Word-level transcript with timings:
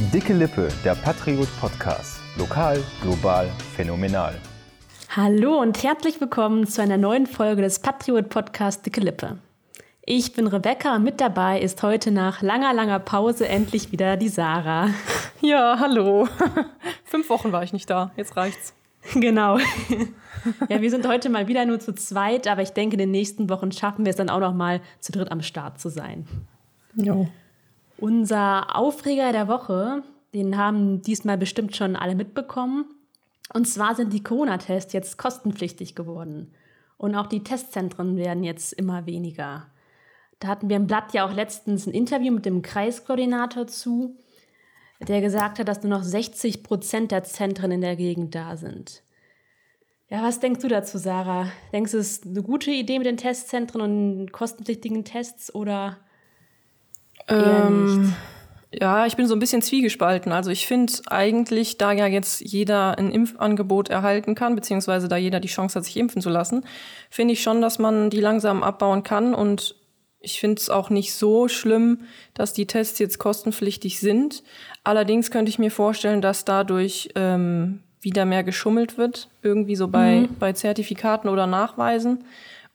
Dicke 0.00 0.32
Lippe, 0.32 0.68
der 0.84 0.94
Patriot 0.94 1.48
Podcast. 1.58 2.20
Lokal, 2.38 2.80
global, 3.02 3.50
phänomenal. 3.74 4.32
Hallo 5.08 5.60
und 5.60 5.82
herzlich 5.82 6.20
willkommen 6.20 6.68
zu 6.68 6.80
einer 6.80 6.96
neuen 6.96 7.26
Folge 7.26 7.62
des 7.62 7.80
Patriot 7.80 8.28
Podcast 8.28 8.86
Dicke 8.86 9.00
Lippe. 9.00 9.38
Ich 10.06 10.34
bin 10.34 10.46
Rebecca 10.46 10.94
und 10.94 11.02
mit 11.02 11.20
dabei 11.20 11.60
ist 11.60 11.82
heute 11.82 12.12
nach 12.12 12.42
langer, 12.42 12.72
langer 12.74 13.00
Pause 13.00 13.48
endlich 13.48 13.90
wieder 13.90 14.16
die 14.16 14.28
Sarah. 14.28 14.90
Ja, 15.40 15.78
hallo. 15.80 16.28
Fünf 17.04 17.28
Wochen 17.28 17.50
war 17.50 17.64
ich 17.64 17.72
nicht 17.72 17.90
da. 17.90 18.12
Jetzt 18.16 18.36
reicht's. 18.36 18.74
Genau. 19.14 19.58
Ja, 20.68 20.80
wir 20.80 20.90
sind 20.90 21.08
heute 21.08 21.28
mal 21.28 21.48
wieder 21.48 21.64
nur 21.64 21.80
zu 21.80 21.92
zweit, 21.92 22.46
aber 22.46 22.62
ich 22.62 22.70
denke, 22.70 22.94
in 22.94 23.00
den 23.00 23.10
nächsten 23.10 23.50
Wochen 23.50 23.72
schaffen 23.72 24.04
wir 24.04 24.10
es 24.10 24.16
dann 24.16 24.30
auch 24.30 24.38
noch 24.38 24.54
mal 24.54 24.80
zu 25.00 25.10
dritt 25.10 25.32
am 25.32 25.42
Start 25.42 25.80
zu 25.80 25.88
sein. 25.88 26.28
Jo. 26.94 27.26
Unser 28.00 28.76
Aufreger 28.76 29.32
der 29.32 29.48
Woche, 29.48 30.04
den 30.32 30.56
haben 30.56 31.02
diesmal 31.02 31.36
bestimmt 31.36 31.76
schon 31.76 31.96
alle 31.96 32.14
mitbekommen. 32.14 32.84
Und 33.52 33.66
zwar 33.66 33.96
sind 33.96 34.12
die 34.12 34.22
Corona-Tests 34.22 34.92
jetzt 34.92 35.18
kostenpflichtig 35.18 35.96
geworden. 35.96 36.54
Und 36.96 37.16
auch 37.16 37.26
die 37.26 37.42
Testzentren 37.42 38.16
werden 38.16 38.44
jetzt 38.44 38.72
immer 38.72 39.06
weniger. 39.06 39.66
Da 40.38 40.48
hatten 40.48 40.68
wir 40.68 40.76
im 40.76 40.86
Blatt 40.86 41.12
ja 41.12 41.26
auch 41.26 41.32
letztens 41.32 41.86
ein 41.86 41.92
Interview 41.92 42.32
mit 42.32 42.46
dem 42.46 42.62
Kreiskoordinator 42.62 43.66
zu, 43.66 44.16
der 45.00 45.20
gesagt 45.20 45.58
hat, 45.58 45.66
dass 45.66 45.82
nur 45.82 45.90
noch 45.90 46.04
60 46.04 46.62
Prozent 46.62 47.10
der 47.10 47.24
Zentren 47.24 47.72
in 47.72 47.80
der 47.80 47.96
Gegend 47.96 48.34
da 48.34 48.56
sind. 48.56 49.02
Ja, 50.08 50.22
was 50.22 50.38
denkst 50.40 50.60
du 50.60 50.68
dazu, 50.68 50.98
Sarah? 50.98 51.50
Denkst 51.72 51.92
du, 51.92 51.98
es 51.98 52.12
ist 52.12 52.26
eine 52.26 52.42
gute 52.42 52.70
Idee 52.70 52.98
mit 52.98 53.06
den 53.06 53.16
Testzentren 53.16 53.80
und 53.80 54.32
kostenpflichtigen 54.32 55.04
Tests 55.04 55.52
oder 55.52 55.98
Ähm, 57.28 58.14
ja, 58.70 59.06
ich 59.06 59.16
bin 59.16 59.26
so 59.26 59.34
ein 59.34 59.38
bisschen 59.38 59.62
zwiegespalten. 59.62 60.30
Also 60.32 60.50
ich 60.50 60.66
finde 60.66 60.92
eigentlich, 61.06 61.78
da 61.78 61.92
ja 61.92 62.06
jetzt 62.06 62.40
jeder 62.40 62.98
ein 62.98 63.10
Impfangebot 63.10 63.88
erhalten 63.88 64.34
kann, 64.34 64.54
beziehungsweise 64.54 65.08
da 65.08 65.16
jeder 65.16 65.40
die 65.40 65.48
Chance 65.48 65.78
hat, 65.78 65.84
sich 65.84 65.96
impfen 65.96 66.20
zu 66.20 66.28
lassen, 66.28 66.64
finde 67.10 67.32
ich 67.32 67.42
schon, 67.42 67.62
dass 67.62 67.78
man 67.78 68.10
die 68.10 68.20
langsam 68.20 68.62
abbauen 68.62 69.02
kann. 69.04 69.34
Und 69.34 69.74
ich 70.20 70.38
finde 70.38 70.60
es 70.60 70.68
auch 70.68 70.90
nicht 70.90 71.14
so 71.14 71.48
schlimm, 71.48 72.00
dass 72.34 72.52
die 72.52 72.66
Tests 72.66 72.98
jetzt 72.98 73.18
kostenpflichtig 73.18 74.00
sind. 74.00 74.42
Allerdings 74.84 75.30
könnte 75.30 75.48
ich 75.48 75.58
mir 75.58 75.70
vorstellen, 75.70 76.20
dass 76.20 76.44
dadurch 76.44 77.10
ähm, 77.14 77.82
wieder 78.00 78.26
mehr 78.26 78.44
geschummelt 78.44 78.98
wird, 78.98 79.30
irgendwie 79.42 79.76
so 79.76 79.88
bei, 79.88 80.28
bei 80.38 80.52
Zertifikaten 80.52 81.30
oder 81.30 81.46
Nachweisen. 81.46 82.24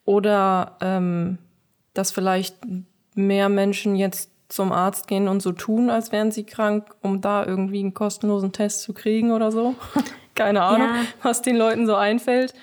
Oder 0.04 0.76
ähm, 0.80 1.38
dass 1.94 2.10
vielleicht 2.10 2.56
mehr 3.14 3.48
Menschen 3.48 3.94
jetzt 3.94 4.33
zum 4.48 4.72
Arzt 4.72 5.06
gehen 5.08 5.28
und 5.28 5.40
so 5.40 5.52
tun, 5.52 5.90
als 5.90 6.12
wären 6.12 6.30
sie 6.30 6.44
krank, 6.44 6.94
um 7.00 7.20
da 7.20 7.44
irgendwie 7.44 7.80
einen 7.80 7.94
kostenlosen 7.94 8.52
Test 8.52 8.82
zu 8.82 8.92
kriegen 8.92 9.32
oder 9.32 9.50
so. 9.50 9.74
Keine 10.34 10.62
Ahnung, 10.62 10.88
Ja. 10.88 11.02
was 11.22 11.42
den 11.42 11.56
Leuten 11.56 11.86
so 11.86 11.94
einfällt. 11.94 12.54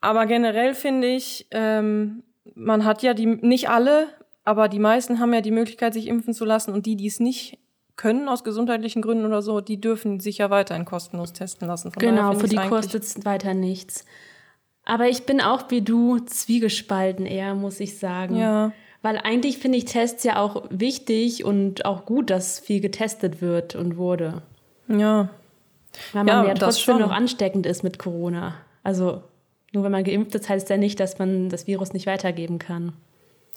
Aber 0.00 0.26
generell 0.26 0.74
finde 0.74 1.08
ich, 1.08 1.46
ähm, 1.50 2.22
man 2.54 2.84
hat 2.84 3.02
ja 3.02 3.14
die, 3.14 3.26
nicht 3.26 3.70
alle, 3.70 4.08
aber 4.44 4.68
die 4.68 4.78
meisten 4.78 5.18
haben 5.20 5.32
ja 5.32 5.40
die 5.40 5.50
Möglichkeit, 5.50 5.94
sich 5.94 6.06
impfen 6.08 6.34
zu 6.34 6.44
lassen 6.44 6.72
und 6.72 6.84
die, 6.84 6.96
die 6.96 7.06
es 7.06 7.20
nicht 7.20 7.58
können 7.96 8.28
aus 8.28 8.44
gesundheitlichen 8.44 9.02
Gründen 9.02 9.24
oder 9.24 9.40
so, 9.40 9.60
die 9.60 9.80
dürfen 9.80 10.20
sich 10.20 10.38
ja 10.38 10.50
weiterhin 10.50 10.84
kostenlos 10.84 11.32
testen 11.32 11.68
lassen. 11.68 11.92
Von 11.92 12.00
Genau, 12.00 12.32
für 12.34 12.48
die 12.48 12.56
kostet 12.56 13.04
es 13.04 13.24
weiter 13.24 13.54
nichts. 13.54 14.04
Aber 14.84 15.08
ich 15.08 15.24
bin 15.24 15.40
auch 15.40 15.70
wie 15.70 15.80
du 15.80 16.18
zwiegespalten 16.18 17.24
eher, 17.24 17.54
muss 17.54 17.80
ich 17.80 17.98
sagen. 17.98 18.36
Ja. 18.36 18.72
Weil 19.04 19.18
eigentlich 19.18 19.58
finde 19.58 19.76
ich 19.76 19.84
Tests 19.84 20.24
ja 20.24 20.40
auch 20.40 20.64
wichtig 20.70 21.44
und 21.44 21.84
auch 21.84 22.06
gut, 22.06 22.30
dass 22.30 22.58
viel 22.58 22.80
getestet 22.80 23.42
wird 23.42 23.74
und 23.74 23.98
wurde. 23.98 24.40
Ja, 24.88 25.28
Weil 26.14 26.24
man 26.24 26.26
Ja, 26.26 26.44
ja, 26.46 26.54
trotzdem 26.54 26.94
schon. 26.94 27.02
noch 27.02 27.10
ansteckend 27.10 27.66
ist 27.66 27.82
mit 27.82 27.98
Corona. 27.98 28.54
Also 28.82 29.22
nur 29.72 29.84
wenn 29.84 29.92
man 29.92 30.04
geimpft 30.04 30.34
ist, 30.34 30.48
heißt 30.48 30.70
ja 30.70 30.78
nicht, 30.78 30.98
dass 31.00 31.18
man 31.18 31.50
das 31.50 31.66
Virus 31.66 31.92
nicht 31.92 32.06
weitergeben 32.06 32.58
kann. 32.58 32.94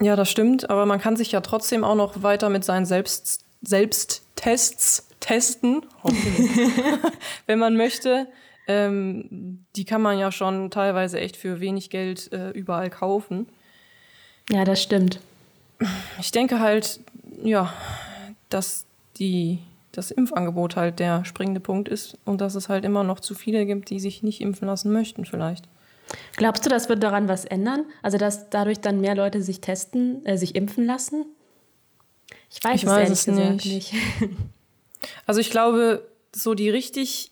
Ja, 0.02 0.18
das 0.18 0.30
stimmt, 0.30 0.70
aber 0.70 0.86
man 0.86 1.00
kann 1.00 1.16
sich 1.16 1.32
ja 1.32 1.40
trotzdem 1.40 1.86
auch 1.86 1.96
noch 1.96 2.22
weiter 2.24 2.50
mit 2.50 2.66
seinen 2.66 2.86
Selbst 2.86 3.46
Selbsttests 3.62 5.08
testen, 5.22 5.86
hoffentlich, 6.04 6.52
wenn 7.46 7.58
man 7.58 7.78
möchte. 7.78 8.28
Ähm, 8.68 9.66
die 9.78 9.86
kann 9.86 10.02
man 10.02 10.20
ja 10.20 10.34
schon 10.34 10.72
teilweise 10.72 11.22
echt 11.22 11.38
für 11.38 11.62
wenig 11.62 11.90
Geld 11.90 12.34
äh, 12.34 12.50
überall 12.50 12.90
kaufen. 12.90 13.48
Ja, 14.50 14.66
das 14.66 14.84
stimmt. 14.84 15.22
Ich 16.20 16.32
denke 16.32 16.60
halt, 16.60 17.00
ja, 17.44 17.74
dass 18.50 18.86
die, 19.18 19.60
das 19.92 20.12
Impfangebot 20.12 20.76
halt 20.76 21.00
der 21.00 21.26
springende 21.26 21.60
Punkt 21.60 21.88
ist 21.90 22.18
und 22.26 22.42
dass 22.42 22.56
es 22.56 22.70
halt 22.70 22.86
immer 22.86 23.04
noch 23.04 23.20
zu 23.20 23.36
viele 23.36 23.66
gibt, 23.66 23.90
die 23.90 24.00
sich 24.00 24.24
nicht 24.24 24.42
impfen 24.42 24.68
lassen 24.68 24.92
möchten 24.92 25.26
vielleicht. 25.26 25.68
Glaubst 26.38 26.66
du, 26.66 26.70
das 26.70 26.88
wird 26.88 27.04
daran 27.04 27.28
was 27.28 27.46
ändern? 27.46 27.86
Also, 28.02 28.18
dass 28.18 28.50
dadurch 28.50 28.80
dann 28.80 29.02
mehr 29.02 29.16
Leute 29.16 29.42
sich 29.42 29.60
testen, 29.60 30.26
äh, 30.26 30.38
sich 30.38 30.56
impfen 30.56 30.86
lassen? 30.86 31.26
Ich 32.50 32.64
weiß 32.64 32.76
Ich 32.76 32.84
es 32.84 32.90
weiß 32.90 33.10
es 33.10 33.28
nicht. 33.28 33.66
nicht. 33.66 33.94
Also 35.26 35.40
ich 35.40 35.52
glaube, 35.52 36.06
so 36.34 36.54
die 36.54 36.70
richtig 36.70 37.32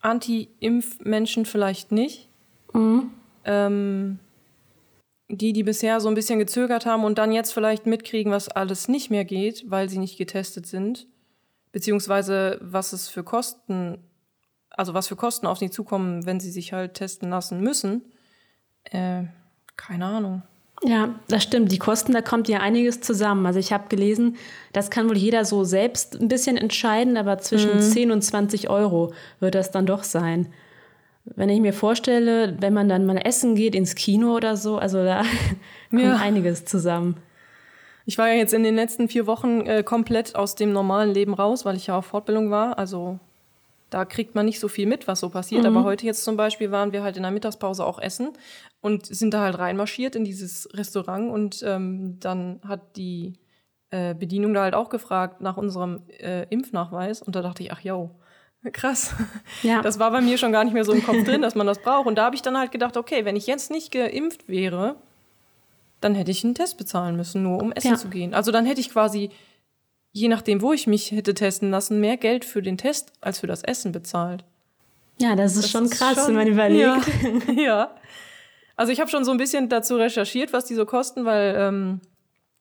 Anti-Impf-Menschen 0.00 1.46
vielleicht 1.46 1.92
nicht. 1.92 2.28
Ähm, 3.44 4.18
die, 5.30 5.52
die 5.52 5.62
bisher 5.62 6.00
so 6.00 6.08
ein 6.08 6.14
bisschen 6.14 6.38
gezögert 6.38 6.86
haben 6.86 7.04
und 7.04 7.18
dann 7.18 7.32
jetzt 7.32 7.52
vielleicht 7.52 7.86
mitkriegen, 7.86 8.32
was 8.32 8.48
alles 8.48 8.88
nicht 8.88 9.10
mehr 9.10 9.24
geht, 9.24 9.64
weil 9.70 9.88
sie 9.88 9.98
nicht 9.98 10.18
getestet 10.18 10.66
sind, 10.66 11.06
beziehungsweise 11.72 12.58
was 12.62 12.92
es 12.92 13.08
für 13.08 13.22
Kosten, 13.22 13.98
also 14.70 14.94
was 14.94 15.08
für 15.08 15.16
Kosten 15.16 15.46
auf 15.46 15.58
sie 15.58 15.70
zukommen, 15.70 16.26
wenn 16.26 16.40
sie 16.40 16.50
sich 16.50 16.72
halt 16.72 16.94
testen 16.94 17.30
lassen 17.30 17.60
müssen. 17.60 18.02
Äh, 18.84 19.24
keine 19.76 20.06
Ahnung. 20.06 20.42
Ja, 20.82 21.14
das 21.28 21.42
stimmt. 21.42 21.70
Die 21.72 21.78
Kosten, 21.78 22.12
da 22.12 22.22
kommt 22.22 22.48
ja 22.48 22.60
einiges 22.60 23.02
zusammen. 23.02 23.44
Also 23.44 23.58
ich 23.58 23.70
habe 23.72 23.88
gelesen, 23.88 24.36
das 24.72 24.90
kann 24.90 25.08
wohl 25.10 25.16
jeder 25.18 25.44
so 25.44 25.62
selbst 25.62 26.18
ein 26.18 26.28
bisschen 26.28 26.56
entscheiden, 26.56 27.18
aber 27.18 27.36
zwischen 27.38 27.76
Mhm. 27.76 27.80
10 27.82 28.10
und 28.12 28.22
20 28.22 28.70
Euro 28.70 29.12
wird 29.40 29.54
das 29.54 29.70
dann 29.70 29.84
doch 29.84 30.04
sein. 30.04 30.52
Wenn 31.24 31.48
ich 31.48 31.60
mir 31.60 31.72
vorstelle, 31.72 32.56
wenn 32.60 32.72
man 32.72 32.88
dann 32.88 33.06
mal 33.06 33.16
essen 33.18 33.54
geht 33.54 33.74
ins 33.74 33.94
Kino 33.94 34.34
oder 34.34 34.56
so, 34.56 34.78
also 34.78 35.04
da 35.04 35.22
kommt 35.90 36.02
Ja. 36.02 36.16
einiges 36.16 36.64
zusammen. 36.64 37.16
Ich 38.06 38.18
war 38.18 38.28
ja 38.28 38.34
jetzt 38.34 38.54
in 38.54 38.62
den 38.64 38.74
letzten 38.74 39.08
vier 39.08 39.26
Wochen 39.26 39.60
äh, 39.66 39.82
komplett 39.82 40.34
aus 40.34 40.54
dem 40.54 40.72
normalen 40.72 41.12
Leben 41.14 41.34
raus, 41.34 41.64
weil 41.64 41.76
ich 41.76 41.86
ja 41.88 41.96
auf 41.98 42.06
Fortbildung 42.06 42.50
war. 42.50 42.78
Also 42.78 43.20
da 43.90 44.04
kriegt 44.04 44.34
man 44.34 44.46
nicht 44.46 44.58
so 44.60 44.68
viel 44.68 44.86
mit, 44.86 45.06
was 45.06 45.20
so 45.20 45.28
passiert. 45.28 45.66
Aber 45.66 45.84
heute 45.84 46.06
jetzt 46.06 46.24
zum 46.24 46.36
Beispiel 46.36 46.70
waren 46.70 46.92
wir 46.92 47.02
halt 47.02 47.16
in 47.16 47.22
der 47.22 47.32
Mittagspause 47.32 47.84
auch 47.84 47.98
essen 48.00 48.30
und 48.80 49.06
sind 49.06 49.34
da 49.34 49.42
halt 49.42 49.58
reinmarschiert 49.58 50.16
in 50.16 50.24
dieses 50.24 50.68
Restaurant 50.72 51.30
und 51.30 51.62
ähm, 51.66 52.16
dann 52.20 52.60
hat 52.66 52.96
die 52.96 53.34
äh, 53.90 54.14
Bedienung 54.14 54.54
da 54.54 54.62
halt 54.62 54.74
auch 54.74 54.88
gefragt 54.88 55.40
nach 55.40 55.56
unserem 55.56 56.02
äh, 56.18 56.46
Impfnachweis 56.50 57.20
und 57.20 57.34
da 57.36 57.42
dachte 57.42 57.62
ich, 57.62 57.72
ach 57.72 57.80
jo, 57.80 58.10
krass. 58.72 59.14
Ja. 59.62 59.80
Das 59.82 59.98
war 59.98 60.10
bei 60.10 60.20
mir 60.20 60.36
schon 60.38 60.52
gar 60.52 60.64
nicht 60.64 60.74
mehr 60.74 60.84
so 60.84 60.92
im 60.92 61.02
Kopf 61.04 61.24
drin, 61.24 61.42
dass 61.42 61.54
man 61.54 61.66
das 61.66 61.78
braucht. 61.80 62.06
Und 62.06 62.16
da 62.16 62.24
habe 62.24 62.36
ich 62.36 62.42
dann 62.42 62.58
halt 62.58 62.72
gedacht, 62.72 62.96
okay, 62.96 63.24
wenn 63.24 63.36
ich 63.36 63.46
jetzt 63.46 63.70
nicht 63.70 63.90
geimpft 63.92 64.48
wäre, 64.48 64.96
dann 66.00 66.14
hätte 66.14 66.30
ich 66.30 66.44
einen 66.44 66.54
Test 66.54 66.76
bezahlen 66.78 67.16
müssen, 67.16 67.42
nur 67.42 67.60
um 67.62 67.72
essen 67.72 67.92
Ja. 67.92 67.96
zu 67.96 68.08
gehen. 68.08 68.34
Also 68.34 68.52
dann 68.52 68.66
hätte 68.66 68.80
ich 68.80 68.90
quasi, 68.90 69.30
je 70.12 70.28
nachdem, 70.28 70.60
wo 70.62 70.72
ich 70.72 70.86
mich 70.86 71.10
hätte 71.10 71.34
testen 71.34 71.70
lassen, 71.70 72.00
mehr 72.00 72.16
Geld 72.16 72.44
für 72.44 72.62
den 72.62 72.76
Test 72.78 73.12
als 73.20 73.40
für 73.40 73.46
das 73.46 73.62
Essen 73.62 73.92
bezahlt. 73.92 74.44
Ja, 75.18 75.36
das 75.36 75.54
ist 75.56 75.64
Das 75.64 75.70
schon 75.70 75.84
ist 75.84 75.98
krass, 75.98 76.16
schon- 76.16 76.28
wenn 76.28 76.34
man 76.34 76.46
überlegt. 76.48 77.06
Ja. 77.56 77.62
ja. 77.62 77.94
Also 78.76 78.92
ich 78.92 79.00
habe 79.00 79.10
schon 79.10 79.24
so 79.26 79.30
ein 79.30 79.36
bisschen 79.36 79.68
dazu 79.68 79.96
recherchiert, 79.96 80.54
was 80.54 80.64
die 80.64 80.74
so 80.74 80.86
kosten, 80.86 81.26
weil 81.26 81.54
ähm, 81.58 82.00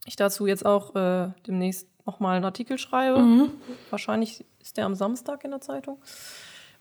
ich 0.09 0.15
dazu 0.15 0.45
jetzt 0.47 0.65
auch 0.65 0.95
äh, 0.95 1.29
demnächst 1.47 1.88
nochmal 2.06 2.35
einen 2.35 2.45
Artikel 2.45 2.77
schreibe. 2.77 3.19
Mhm. 3.19 3.51
Wahrscheinlich 3.89 4.44
ist 4.61 4.77
der 4.77 4.85
am 4.85 4.95
Samstag 4.95 5.44
in 5.44 5.51
der 5.51 5.61
Zeitung. 5.61 6.00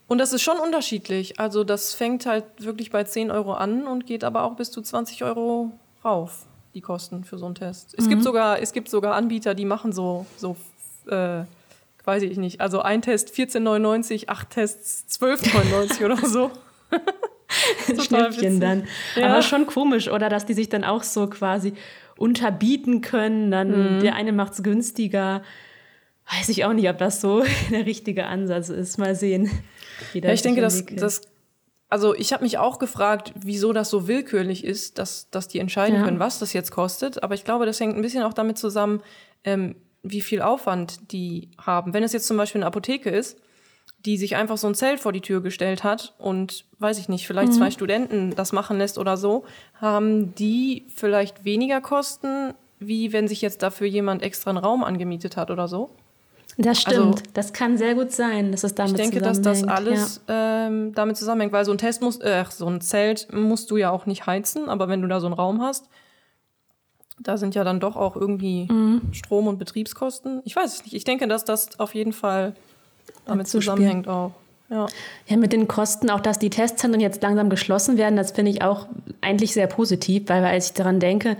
Und 0.07 0.19
das 0.19 0.33
ist 0.33 0.43
schon 0.43 0.57
unterschiedlich. 0.59 1.39
Also 1.39 1.65
das 1.65 1.95
fängt 1.95 2.25
halt 2.27 2.45
wirklich 2.59 2.91
bei 2.91 3.05
10 3.05 3.31
Euro 3.31 3.53
an 3.53 3.87
und 3.87 4.07
geht 4.07 4.25
aber 4.25 4.43
auch 4.45 4.57
bis 4.57 4.71
zu 4.71 4.81
20 4.81 5.23
Euro 5.25 5.71
rauf, 6.05 6.47
die 6.75 6.81
Kosten 6.81 7.25
für 7.25 7.37
so 7.39 7.45
einen 7.47 7.55
Test. 7.55 7.95
Es, 7.99 8.07
Mhm. 8.07 8.11
gibt, 8.11 8.23
sogar, 8.25 8.61
es 8.61 8.73
gibt 8.73 8.89
sogar 8.89 9.15
Anbieter, 9.15 9.55
die 9.55 9.67
machen 9.67 9.93
so, 9.93 10.25
so 10.39 10.57
äh, 11.11 11.43
weiß 12.05 12.23
ich 12.23 12.39
nicht, 12.39 12.63
also 12.63 12.81
ein 12.81 13.03
Test 13.03 13.31
14,99, 13.35 14.29
acht 14.29 14.49
Tests 14.49 15.05
12,99 15.21 16.05
oder 16.07 16.17
so. 16.17 16.51
Witzig. 17.87 18.61
dann. 18.61 18.87
Ja. 19.17 19.29
Aber 19.33 19.43
schon 19.43 19.67
komisch, 19.67 20.09
oder? 20.09 20.29
Dass 20.29 20.47
die 20.47 20.55
sich 20.55 20.69
dann 20.69 20.85
auch 20.85 21.03
so 21.03 21.27
quasi 21.29 21.75
unterbieten 22.19 23.01
können. 23.01 23.51
Dann 23.51 23.97
Mhm. 23.97 24.01
der 24.01 24.15
eine 24.15 24.33
macht 24.33 24.53
es 24.53 24.63
günstiger. 24.63 25.43
Weiß 26.31 26.49
ich 26.51 26.65
auch 26.65 26.73
nicht, 26.75 26.89
ob 26.91 26.99
das 26.99 27.21
so 27.21 27.43
der 27.71 27.87
richtige 27.87 28.27
Ansatz 28.27 28.69
ist. 28.69 28.99
Mal 28.99 29.15
sehen. 29.15 29.51
Wie 30.13 30.21
Ja, 30.21 30.33
ich 30.33 30.43
denke, 30.43 30.61
das, 30.61 30.81
entwickelt. 30.81 31.03
das, 31.03 31.23
also 31.89 32.15
ich 32.15 32.33
habe 32.35 32.45
mich 32.45 32.59
auch 32.59 32.79
gefragt, 32.79 33.33
wieso 33.35 33.73
das 33.73 33.89
so 33.89 34.07
willkürlich 34.09 34.63
ist, 34.65 34.99
dass, 34.99 35.31
dass 35.31 35.49
die 35.49 35.59
entscheiden 35.59 35.97
Ja. 35.97 36.05
können, 36.05 36.19
was 36.19 36.39
das 36.39 36.53
jetzt 36.53 36.71
kostet. 36.71 37.23
Aber 37.23 37.35
ich 37.35 37.45
glaube, 37.45 37.65
das 37.67 37.81
hängt 37.81 37.97
ein 37.97 38.03
bisschen 38.03 38.23
auch 38.23 38.35
damit 38.35 38.59
zusammen, 38.59 39.01
ähm, 39.45 39.77
wie 40.03 40.21
viel 40.21 40.43
Aufwand 40.43 41.13
die 41.13 41.49
haben. 41.61 41.95
Wenn 41.95 42.03
es 42.03 42.13
jetzt 42.13 42.27
zum 42.27 42.37
Beispiel 42.37 42.61
eine 42.61 42.67
Apotheke 42.67 43.11
ist, 43.11 43.39
die 44.07 44.17
sich 44.17 44.37
einfach 44.37 44.57
so 44.57 44.69
ein 44.69 44.75
Zelt 44.75 45.01
vor 45.01 45.13
die 45.13 45.21
Tür 45.21 45.41
gestellt 45.41 45.83
hat 45.85 46.15
und, 46.19 46.65
weiß 46.79 46.99
ich 46.99 47.09
nicht, 47.09 47.27
vielleicht 47.27 47.53
mhm. 47.53 47.57
zwei 47.57 47.71
Studenten 47.71 48.35
das 48.37 48.53
machen 48.53 48.79
lässt 48.79 48.99
oder 48.99 49.17
so, 49.17 49.45
haben 49.81 50.35
die 50.35 50.87
vielleicht 50.95 51.45
weniger 51.45 51.81
Kosten, 51.81 52.55
wie 52.79 53.13
wenn 53.13 53.27
sich 53.27 53.43
jetzt 53.43 53.63
dafür 53.63 53.87
jemand 53.87 54.23
extra 54.23 54.51
einen 54.51 54.59
Raum 54.59 54.85
angemietet 54.85 55.37
hat 55.37 55.51
oder 55.51 55.67
so. 55.67 55.91
Das 56.59 56.81
stimmt. 56.81 56.97
Also, 56.97 57.23
das 57.35 57.53
kann 57.53 57.79
sehr 57.79 57.95
gut 57.95 58.11
sein, 58.11 58.51
dass 58.51 58.65
es 58.65 58.75
damit 58.75 58.93
Ich 58.93 58.97
denke, 58.97 59.21
dass 59.21 59.41
das 59.41 59.63
alles 59.63 60.21
ja. 60.29 60.67
ähm, 60.67 60.93
damit 60.93 61.17
zusammenhängt, 61.17 61.53
weil 61.53 61.65
so 61.65 61.71
ein 61.71 61.79
Test 61.79 62.03
muss, 62.03 62.21
äh, 62.21 62.45
so 62.51 62.67
ein 62.67 62.81
Zelt 62.81 63.33
musst 63.33 63.71
du 63.71 63.77
ja 63.77 63.91
auch 63.91 64.07
nicht 64.07 64.27
heizen, 64.27 64.69
aber 64.69 64.89
wenn 64.89 65.01
du 65.01 65.09
da 65.09 65.21
so 65.21 65.27
einen 65.27 65.35
Raum 65.35 65.63
hast, 65.63 65.89
da 67.21 67.37
sind 67.37 67.55
ja 67.55 67.65
dann 67.65 67.81
doch 67.81 67.97
auch 67.97 68.17
irgendwie 68.17 68.67
mhm. 68.71 69.03
Strom- 69.13 69.47
und 69.47 69.59
Betriebskosten. 69.59 70.41
Ich 70.45 70.55
weiß 70.55 70.75
es 70.75 70.85
nicht. 70.85 70.95
Ich 70.95 71.05
denke, 71.05 71.29
dass 71.29 71.45
das 71.45 71.79
auf 71.79 71.95
jeden 71.95 72.13
Fall 72.13 72.55
damit 73.27 73.49
zusammenhängt 73.49 74.09
auch. 74.09 74.33
Ja. 74.71 74.87
ja, 75.27 75.37
mit 75.39 75.55
den 75.55 75.67
Kosten, 75.67 76.11
auch 76.11 76.21
dass 76.21 76.39
die 76.39 76.51
Testzentren 76.51 77.01
jetzt 77.01 77.23
langsam 77.23 77.49
geschlossen 77.49 77.97
werden, 77.97 78.17
das 78.17 78.33
finde 78.33 78.51
ich 78.51 78.61
auch 78.61 78.87
eigentlich 79.23 79.55
sehr 79.55 79.67
positiv, 79.67 80.25
weil 80.29 80.45
als 80.45 80.69
ich 80.69 80.73
daran 80.75 81.01
denke, 81.01 81.39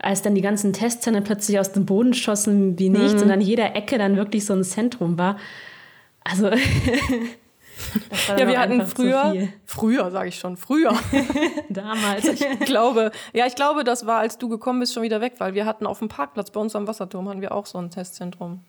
als 0.00 0.22
dann 0.22 0.34
die 0.34 0.40
ganzen 0.40 0.72
Testzentren 0.72 1.22
plötzlich 1.22 1.58
aus 1.60 1.72
dem 1.72 1.86
Boden 1.86 2.14
schossen 2.14 2.78
wie 2.78 2.88
nichts 2.88 3.14
mhm. 3.14 3.22
und 3.22 3.30
an 3.30 3.40
jeder 3.40 3.76
Ecke 3.76 3.96
dann 3.96 4.16
wirklich 4.16 4.44
so 4.44 4.54
ein 4.54 4.64
Zentrum 4.64 5.18
war. 5.18 5.38
Also 6.24 6.48
ja, 8.36 8.48
wir 8.48 8.58
hatten 8.58 8.86
früher, 8.86 9.48
früher 9.64 10.10
sage 10.10 10.28
ich 10.28 10.38
schon, 10.38 10.56
früher. 10.56 10.94
Damals. 11.68 12.26
Ich 12.26 12.60
glaube, 12.60 13.12
ja, 13.32 13.46
ich 13.46 13.54
glaube, 13.54 13.84
das 13.84 14.04
war, 14.06 14.18
als 14.18 14.38
du 14.38 14.48
gekommen 14.48 14.80
bist, 14.80 14.94
schon 14.94 15.02
wieder 15.02 15.20
weg, 15.20 15.34
weil 15.38 15.54
wir 15.54 15.64
hatten 15.64 15.86
auf 15.86 16.00
dem 16.00 16.08
Parkplatz 16.08 16.50
bei 16.50 16.60
uns 16.60 16.74
am 16.74 16.86
Wasserturm 16.86 17.28
hatten 17.28 17.40
wir 17.40 17.52
auch 17.52 17.66
so 17.66 17.78
ein 17.78 17.90
Testzentrum. 17.90 18.60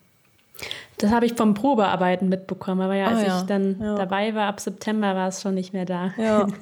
Das 0.98 1.10
habe 1.10 1.26
ich 1.26 1.34
vom 1.34 1.54
Probearbeiten 1.54 2.28
mitbekommen, 2.28 2.80
aber 2.80 2.94
ja, 2.94 3.08
als 3.08 3.18
ah, 3.20 3.26
ja. 3.26 3.38
ich 3.40 3.46
dann 3.46 3.80
ja. 3.80 3.94
dabei 3.96 4.34
war, 4.34 4.48
ab 4.48 4.60
September 4.60 5.14
war 5.14 5.28
es 5.28 5.42
schon 5.42 5.54
nicht 5.54 5.72
mehr 5.72 5.84
da. 5.84 6.12
Ja. 6.16 6.46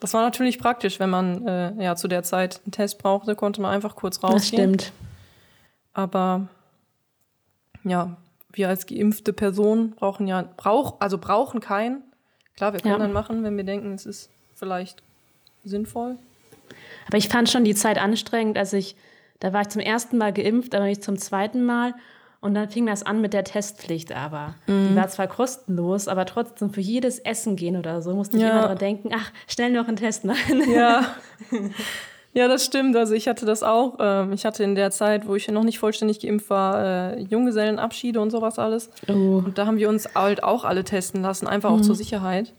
Das 0.00 0.14
war 0.14 0.22
natürlich 0.22 0.60
praktisch, 0.60 1.00
wenn 1.00 1.10
man 1.10 1.44
äh, 1.44 1.82
ja 1.82 1.96
zu 1.96 2.06
der 2.06 2.22
Zeit 2.22 2.60
einen 2.64 2.70
Test 2.70 2.98
brauchte, 2.98 3.34
konnte 3.34 3.60
man 3.60 3.72
einfach 3.72 3.96
kurz 3.96 4.22
rausgehen. 4.22 4.74
Das 4.74 4.86
stimmt. 4.86 4.92
Aber 5.92 6.46
ja, 7.82 8.16
wir 8.52 8.68
als 8.68 8.86
geimpfte 8.86 9.32
Person 9.32 9.90
brauchen 9.96 10.28
ja, 10.28 10.44
brauch, 10.56 11.00
also 11.00 11.18
brauchen 11.18 11.58
keinen. 11.58 12.04
Klar, 12.56 12.72
wir 12.72 12.80
können 12.80 12.94
ja. 12.94 12.98
dann 12.98 13.12
machen, 13.12 13.42
wenn 13.42 13.56
wir 13.56 13.64
denken, 13.64 13.92
es 13.92 14.06
ist 14.06 14.30
vielleicht 14.54 15.02
sinnvoll. 15.64 16.16
Aber 17.06 17.16
ich 17.16 17.28
fand 17.28 17.48
schon 17.48 17.64
die 17.64 17.74
Zeit 17.74 17.98
anstrengend, 17.98 18.58
als 18.58 18.72
ich, 18.72 18.96
da 19.40 19.52
war 19.52 19.62
ich 19.62 19.68
zum 19.68 19.80
ersten 19.80 20.18
Mal 20.18 20.32
geimpft, 20.32 20.74
aber 20.74 20.84
nicht 20.84 21.02
zum 21.02 21.18
zweiten 21.18 21.64
Mal. 21.64 21.94
Und 22.40 22.54
dann 22.54 22.68
fing 22.68 22.86
das 22.86 23.02
an 23.02 23.20
mit 23.20 23.32
der 23.32 23.42
Testpflicht 23.42 24.12
aber. 24.12 24.54
Mhm. 24.66 24.90
Die 24.90 24.96
war 24.96 25.08
zwar 25.08 25.26
kostenlos, 25.26 26.06
aber 26.06 26.24
trotzdem 26.24 26.72
für 26.72 26.80
jedes 26.80 27.18
Essen 27.18 27.56
gehen 27.56 27.76
oder 27.76 28.00
so 28.00 28.14
musste 28.14 28.36
ich 28.36 28.42
ja. 28.44 28.50
immer 28.50 28.62
daran 28.62 28.78
denken, 28.78 29.10
ach, 29.12 29.32
schnell 29.48 29.72
noch 29.72 29.88
einen 29.88 29.96
Test 29.96 30.24
machen. 30.24 30.70
Ja. 30.72 31.04
Ja, 32.34 32.46
das 32.46 32.64
stimmt. 32.64 32.94
Also 32.94 33.14
ich 33.14 33.26
hatte 33.26 33.46
das 33.46 33.62
auch. 33.62 33.96
Ähm, 33.98 34.32
ich 34.32 34.44
hatte 34.44 34.62
in 34.62 34.74
der 34.74 34.90
Zeit, 34.90 35.26
wo 35.26 35.34
ich 35.34 35.48
noch 35.48 35.64
nicht 35.64 35.78
vollständig 35.78 36.20
geimpft 36.20 36.50
war, 36.50 37.16
äh, 37.16 37.20
Junggesellenabschiede 37.22 38.20
und 38.20 38.30
sowas 38.30 38.58
alles. 38.58 38.90
Oh. 39.08 39.42
Und 39.44 39.58
da 39.58 39.66
haben 39.66 39.78
wir 39.78 39.88
uns 39.88 40.14
halt 40.14 40.42
auch 40.42 40.64
alle 40.64 40.84
testen 40.84 41.22
lassen, 41.22 41.48
einfach 41.48 41.70
auch 41.70 41.78
mhm. 41.78 41.82
zur 41.82 41.94
Sicherheit. 41.94 42.52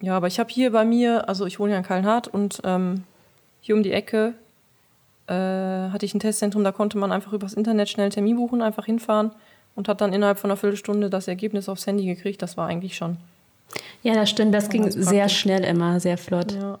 Ja, 0.00 0.16
aber 0.16 0.26
ich 0.26 0.40
habe 0.40 0.50
hier 0.50 0.72
bei 0.72 0.84
mir, 0.84 1.28
also 1.28 1.44
ich 1.46 1.60
wohne 1.60 1.72
ja 1.72 1.78
in 1.78 1.84
Kallenhardt 1.84 2.28
und 2.28 2.60
ähm, 2.64 3.04
hier 3.60 3.76
um 3.76 3.82
die 3.82 3.92
Ecke 3.92 4.34
äh, 5.28 5.90
hatte 5.90 6.06
ich 6.06 6.14
ein 6.14 6.20
Testzentrum, 6.20 6.64
da 6.64 6.72
konnte 6.72 6.98
man 6.98 7.12
einfach 7.12 7.32
übers 7.32 7.54
Internet 7.54 7.88
schnell 7.88 8.08
Termin 8.08 8.36
buchen, 8.36 8.62
einfach 8.62 8.86
hinfahren 8.86 9.32
und 9.74 9.88
hat 9.88 10.00
dann 10.00 10.12
innerhalb 10.12 10.38
von 10.38 10.50
einer 10.50 10.56
Viertelstunde 10.56 11.10
das 11.10 11.28
Ergebnis 11.28 11.68
aufs 11.68 11.86
Handy 11.86 12.06
gekriegt. 12.06 12.40
Das 12.42 12.56
war 12.56 12.66
eigentlich 12.66 12.96
schon. 12.96 13.18
Ja, 14.02 14.14
das 14.14 14.30
stimmt. 14.30 14.54
Das 14.54 14.70
ging 14.70 14.90
sehr 14.90 15.28
schnell 15.28 15.64
immer, 15.64 16.00
sehr 16.00 16.18
flott. 16.18 16.52
Ja. 16.52 16.78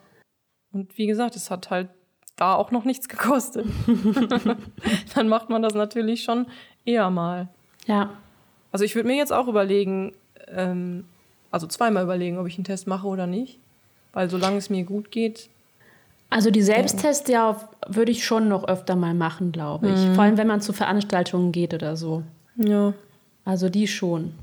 Und 0.72 0.96
wie 0.96 1.06
gesagt, 1.06 1.36
es 1.36 1.50
hat 1.50 1.70
halt 1.70 1.88
da 2.36 2.54
auch 2.54 2.70
noch 2.70 2.84
nichts 2.84 3.08
gekostet. 3.08 3.66
dann 5.14 5.28
macht 5.28 5.50
man 5.50 5.62
das 5.62 5.74
natürlich 5.74 6.24
schon 6.24 6.46
eher 6.84 7.10
mal. 7.10 7.48
Ja. 7.86 8.10
Also 8.72 8.84
ich 8.84 8.94
würde 8.94 9.08
mir 9.08 9.16
jetzt 9.16 9.32
auch 9.32 9.48
überlegen, 9.48 10.14
ähm, 10.48 11.04
also 11.50 11.66
zweimal 11.66 12.04
überlegen, 12.04 12.38
ob 12.38 12.46
ich 12.46 12.56
einen 12.56 12.64
Test 12.64 12.86
mache 12.86 13.06
oder 13.06 13.26
nicht. 13.26 13.58
Weil 14.12 14.30
solange 14.30 14.56
es 14.56 14.70
mir 14.70 14.84
gut 14.84 15.10
geht. 15.10 15.50
Also 16.30 16.50
die 16.50 16.62
Selbsttests 16.62 17.28
ja 17.28 17.68
würde 17.86 18.12
ich 18.12 18.24
schon 18.24 18.48
noch 18.48 18.68
öfter 18.68 18.96
mal 18.96 19.14
machen, 19.14 19.52
glaube 19.52 19.88
ich. 19.88 20.08
Mhm. 20.08 20.14
Vor 20.14 20.24
allem, 20.24 20.36
wenn 20.36 20.46
man 20.46 20.60
zu 20.60 20.72
Veranstaltungen 20.72 21.52
geht 21.52 21.72
oder 21.72 21.96
so. 21.96 22.22
Ja. 22.56 22.92
Also 23.44 23.68
die 23.70 23.86
schon. 23.86 24.34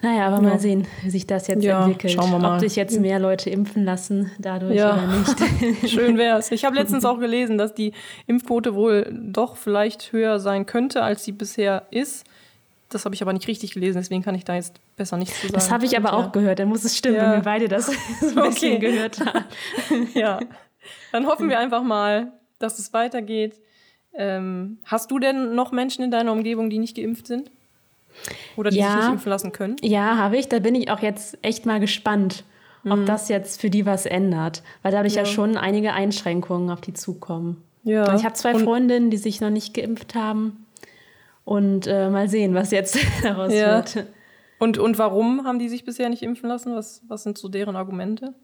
Naja, 0.00 0.26
aber 0.26 0.36
ja. 0.36 0.50
mal 0.50 0.58
sehen, 0.58 0.86
wie 1.02 1.10
sich 1.10 1.26
das 1.26 1.46
jetzt 1.46 1.64
ja, 1.64 1.84
entwickelt. 1.84 2.12
Schauen 2.12 2.30
wir 2.30 2.38
mal. 2.38 2.54
Ob 2.54 2.60
sich 2.60 2.76
jetzt 2.76 2.98
mehr 3.00 3.18
Leute 3.18 3.48
impfen 3.48 3.84
lassen 3.84 4.30
dadurch 4.38 4.74
ja. 4.74 4.94
oder 4.94 5.06
nicht. 5.06 5.88
Schön 5.90 6.18
wäre 6.18 6.38
es. 6.38 6.50
Ich 6.50 6.64
habe 6.64 6.76
letztens 6.80 7.04
auch 7.06 7.18
gelesen, 7.18 7.56
dass 7.56 7.74
die 7.74 7.92
Impfquote 8.26 8.74
wohl 8.74 9.10
doch 9.12 9.56
vielleicht 9.56 10.12
höher 10.12 10.40
sein 10.40 10.66
könnte, 10.66 11.02
als 11.02 11.24
sie 11.24 11.32
bisher 11.32 11.86
ist. 11.90 12.24
Das 12.94 13.04
habe 13.04 13.16
ich 13.16 13.22
aber 13.22 13.32
nicht 13.32 13.48
richtig 13.48 13.72
gelesen, 13.72 13.98
deswegen 13.98 14.22
kann 14.22 14.36
ich 14.36 14.44
da 14.44 14.54
jetzt 14.54 14.76
besser 14.96 15.16
nichts 15.16 15.34
zu 15.40 15.48
sagen. 15.48 15.54
Das 15.54 15.72
habe 15.72 15.84
ich 15.84 15.96
aber 15.96 16.12
auch 16.12 16.30
gehört, 16.30 16.60
dann 16.60 16.68
muss 16.68 16.84
es 16.84 16.96
stimmen, 16.96 17.16
wenn 17.16 17.32
wir 17.32 17.40
beide 17.42 17.66
das 17.66 17.86
so 18.20 18.40
ein 18.40 18.50
bisschen 18.50 18.78
gehört 18.78 19.18
haben. 19.18 19.44
ja, 20.14 20.38
dann 21.10 21.26
hoffen 21.26 21.48
wir 21.48 21.58
einfach 21.58 21.82
mal, 21.82 22.30
dass 22.60 22.78
es 22.78 22.92
weitergeht. 22.92 23.56
Ähm, 24.12 24.78
hast 24.84 25.10
du 25.10 25.18
denn 25.18 25.56
noch 25.56 25.72
Menschen 25.72 26.04
in 26.04 26.12
deiner 26.12 26.30
Umgebung, 26.30 26.70
die 26.70 26.78
nicht 26.78 26.94
geimpft 26.94 27.26
sind? 27.26 27.50
Oder 28.56 28.70
die 28.70 28.76
ja, 28.76 28.92
sich 28.92 28.96
nicht 28.96 29.12
impfen 29.14 29.30
lassen 29.30 29.50
können? 29.50 29.74
Ja, 29.82 30.16
habe 30.16 30.36
ich. 30.36 30.48
Da 30.48 30.60
bin 30.60 30.76
ich 30.76 30.88
auch 30.88 31.00
jetzt 31.00 31.36
echt 31.42 31.66
mal 31.66 31.80
gespannt, 31.80 32.44
ob 32.84 33.00
mhm. 33.00 33.06
das 33.06 33.28
jetzt 33.28 33.60
für 33.60 33.70
die 33.70 33.86
was 33.86 34.06
ändert. 34.06 34.62
Weil 34.82 34.92
dadurch 34.92 35.14
ja, 35.14 35.22
ja 35.22 35.26
schon 35.26 35.56
einige 35.56 35.94
Einschränkungen 35.94 36.70
auf 36.70 36.80
die 36.80 36.92
zukommen. 36.92 37.60
Ja. 37.82 38.08
Und 38.08 38.20
ich 38.20 38.24
habe 38.24 38.34
zwei 38.34 38.54
und 38.54 38.62
Freundinnen, 38.62 39.10
die 39.10 39.16
sich 39.16 39.40
noch 39.40 39.50
nicht 39.50 39.74
geimpft 39.74 40.14
haben. 40.14 40.63
Und 41.44 41.86
äh, 41.86 42.08
mal 42.08 42.28
sehen, 42.28 42.54
was 42.54 42.70
jetzt 42.70 42.98
daraus 43.22 43.52
ja. 43.52 43.76
wird. 43.76 44.06
Und, 44.58 44.78
und 44.78 44.98
warum 44.98 45.44
haben 45.44 45.58
die 45.58 45.68
sich 45.68 45.84
bisher 45.84 46.08
nicht 46.08 46.22
impfen 46.22 46.48
lassen? 46.48 46.74
Was, 46.74 47.02
was 47.06 47.22
sind 47.22 47.36
so 47.36 47.48
deren 47.48 47.76
Argumente? 47.76 48.34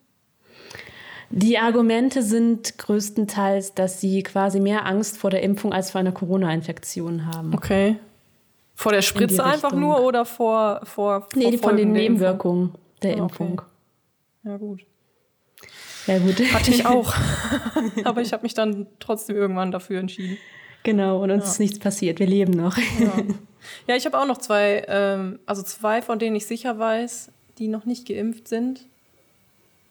Die 1.31 1.59
Argumente 1.59 2.23
sind 2.23 2.77
größtenteils, 2.79 3.75
dass 3.75 4.01
sie 4.01 4.23
quasi 4.25 4.59
mehr 4.59 4.85
Angst 4.85 5.17
vor 5.17 5.31
der 5.31 5.43
Impfung 5.43 5.73
als 5.73 5.93
vor 5.93 6.01
einer 6.01 6.11
Corona-Infektion 6.11 7.27
haben. 7.27 7.55
Okay. 7.55 7.97
Vor 8.75 8.93
der 8.93 9.03
Spritze 9.03 9.45
einfach 9.45 9.73
nur 9.73 10.03
oder 10.03 10.25
vor, 10.25 10.81
vor, 10.85 11.21
vor 11.21 11.29
Nee, 11.37 11.57
von 11.59 11.77
den 11.77 11.93
Nebenwirkungen 11.93 12.75
der 13.03 13.15
ah, 13.15 13.19
Impfung. 13.19 13.63
Ja, 14.43 14.57
gut. 14.57 14.81
Ja, 16.07 16.19
gut. 16.19 16.41
Hatte 16.53 16.71
ich 16.71 16.85
auch. 16.87 17.15
Aber 18.05 18.23
ich 18.23 18.33
habe 18.33 18.43
mich 18.43 18.55
dann 18.55 18.89
trotzdem 18.99 19.37
irgendwann 19.37 19.71
dafür 19.71 20.01
entschieden. 20.01 20.39
Genau, 20.83 21.23
und 21.23 21.31
uns 21.31 21.45
ja. 21.45 21.51
ist 21.51 21.61
nichts 21.61 21.79
passiert. 21.79 22.19
Wir 22.19 22.27
leben 22.27 22.53
noch. 22.53 22.77
Ja, 22.77 23.13
ja 23.87 23.97
ich 23.97 24.07
habe 24.07 24.19
auch 24.19 24.27
noch 24.27 24.39
zwei, 24.39 24.85
ähm, 24.89 25.39
also 25.47 25.63
zwei, 25.63 26.03
von 26.03 26.19
denen 26.19 26.37
ich 26.37 26.47
sicher 26.47 26.79
weiß, 26.79 27.31
die 27.59 27.69
noch 27.69 27.85
nicht 27.85 28.07
geimpft 28.07 28.49
sind. 28.49 28.87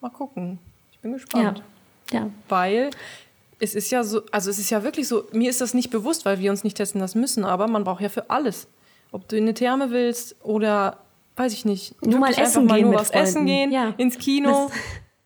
Mal 0.01 0.09
gucken. 0.09 0.59
Ich 0.91 0.99
bin 0.99 1.13
gespannt. 1.13 1.63
Ja. 2.11 2.19
ja. 2.19 2.29
Weil 2.47 2.89
es 3.59 3.75
ist 3.75 3.91
ja 3.91 4.03
so, 4.03 4.21
also 4.31 4.49
es 4.49 4.57
ist 4.57 4.69
ja 4.69 4.83
wirklich 4.83 5.07
so, 5.07 5.25
mir 5.31 5.49
ist 5.49 5.61
das 5.61 5.73
nicht 5.73 5.89
bewusst, 5.89 6.25
weil 6.25 6.39
wir 6.39 6.49
uns 6.49 6.63
nicht 6.63 6.77
testen 6.77 7.01
lassen 7.01 7.19
müssen, 7.19 7.43
aber 7.43 7.67
man 7.67 7.83
braucht 7.83 8.01
ja 8.01 8.09
für 8.09 8.29
alles. 8.29 8.67
Ob 9.11 9.27
du 9.27 9.37
in 9.37 9.43
eine 9.43 9.53
Therme 9.53 9.91
willst 9.91 10.35
oder, 10.43 10.97
weiß 11.35 11.53
ich 11.53 11.65
nicht, 11.65 12.01
nur 12.05 12.19
mal 12.19 12.33
essen 12.33 12.65
mal 12.65 12.77
gehen. 12.77 12.89
Nur 12.89 12.99
was 12.99 13.09
essen 13.11 13.45
gehen, 13.45 13.71
ja. 13.71 13.93
ins 13.97 14.17
Kino. 14.17 14.69
Das 14.69 14.77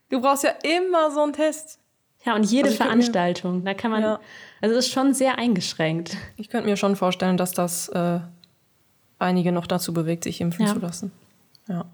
du 0.10 0.22
brauchst 0.22 0.44
ja 0.44 0.52
immer 0.64 1.12
so 1.12 1.22
einen 1.22 1.34
Test. 1.34 1.80
Ja, 2.26 2.36
und 2.36 2.44
jede 2.44 2.70
also 2.70 2.78
Veranstaltung. 2.78 3.60
Mir, 3.60 3.66
da 3.66 3.74
kann 3.74 3.92
man, 3.92 4.02
ja. 4.02 4.20
also 4.62 4.76
es 4.76 4.86
ist 4.86 4.94
schon 4.94 5.14
sehr 5.14 5.38
eingeschränkt. 5.38 6.18
Ich 6.38 6.50
könnte 6.50 6.70
mir 6.70 6.78
schon 6.78 6.96
vorstellen, 6.96 7.38
dass 7.38 7.52
das 7.52 7.90
äh, 7.90 8.20
einige 9.20 9.52
noch 9.52 9.68
dazu 9.68 9.94
bewegt, 9.94 10.24
sich 10.24 10.40
impfen 10.42 10.66
ja. 10.66 10.74
zu 10.74 10.80
lassen. 10.80 11.12
Ja. 11.68 11.86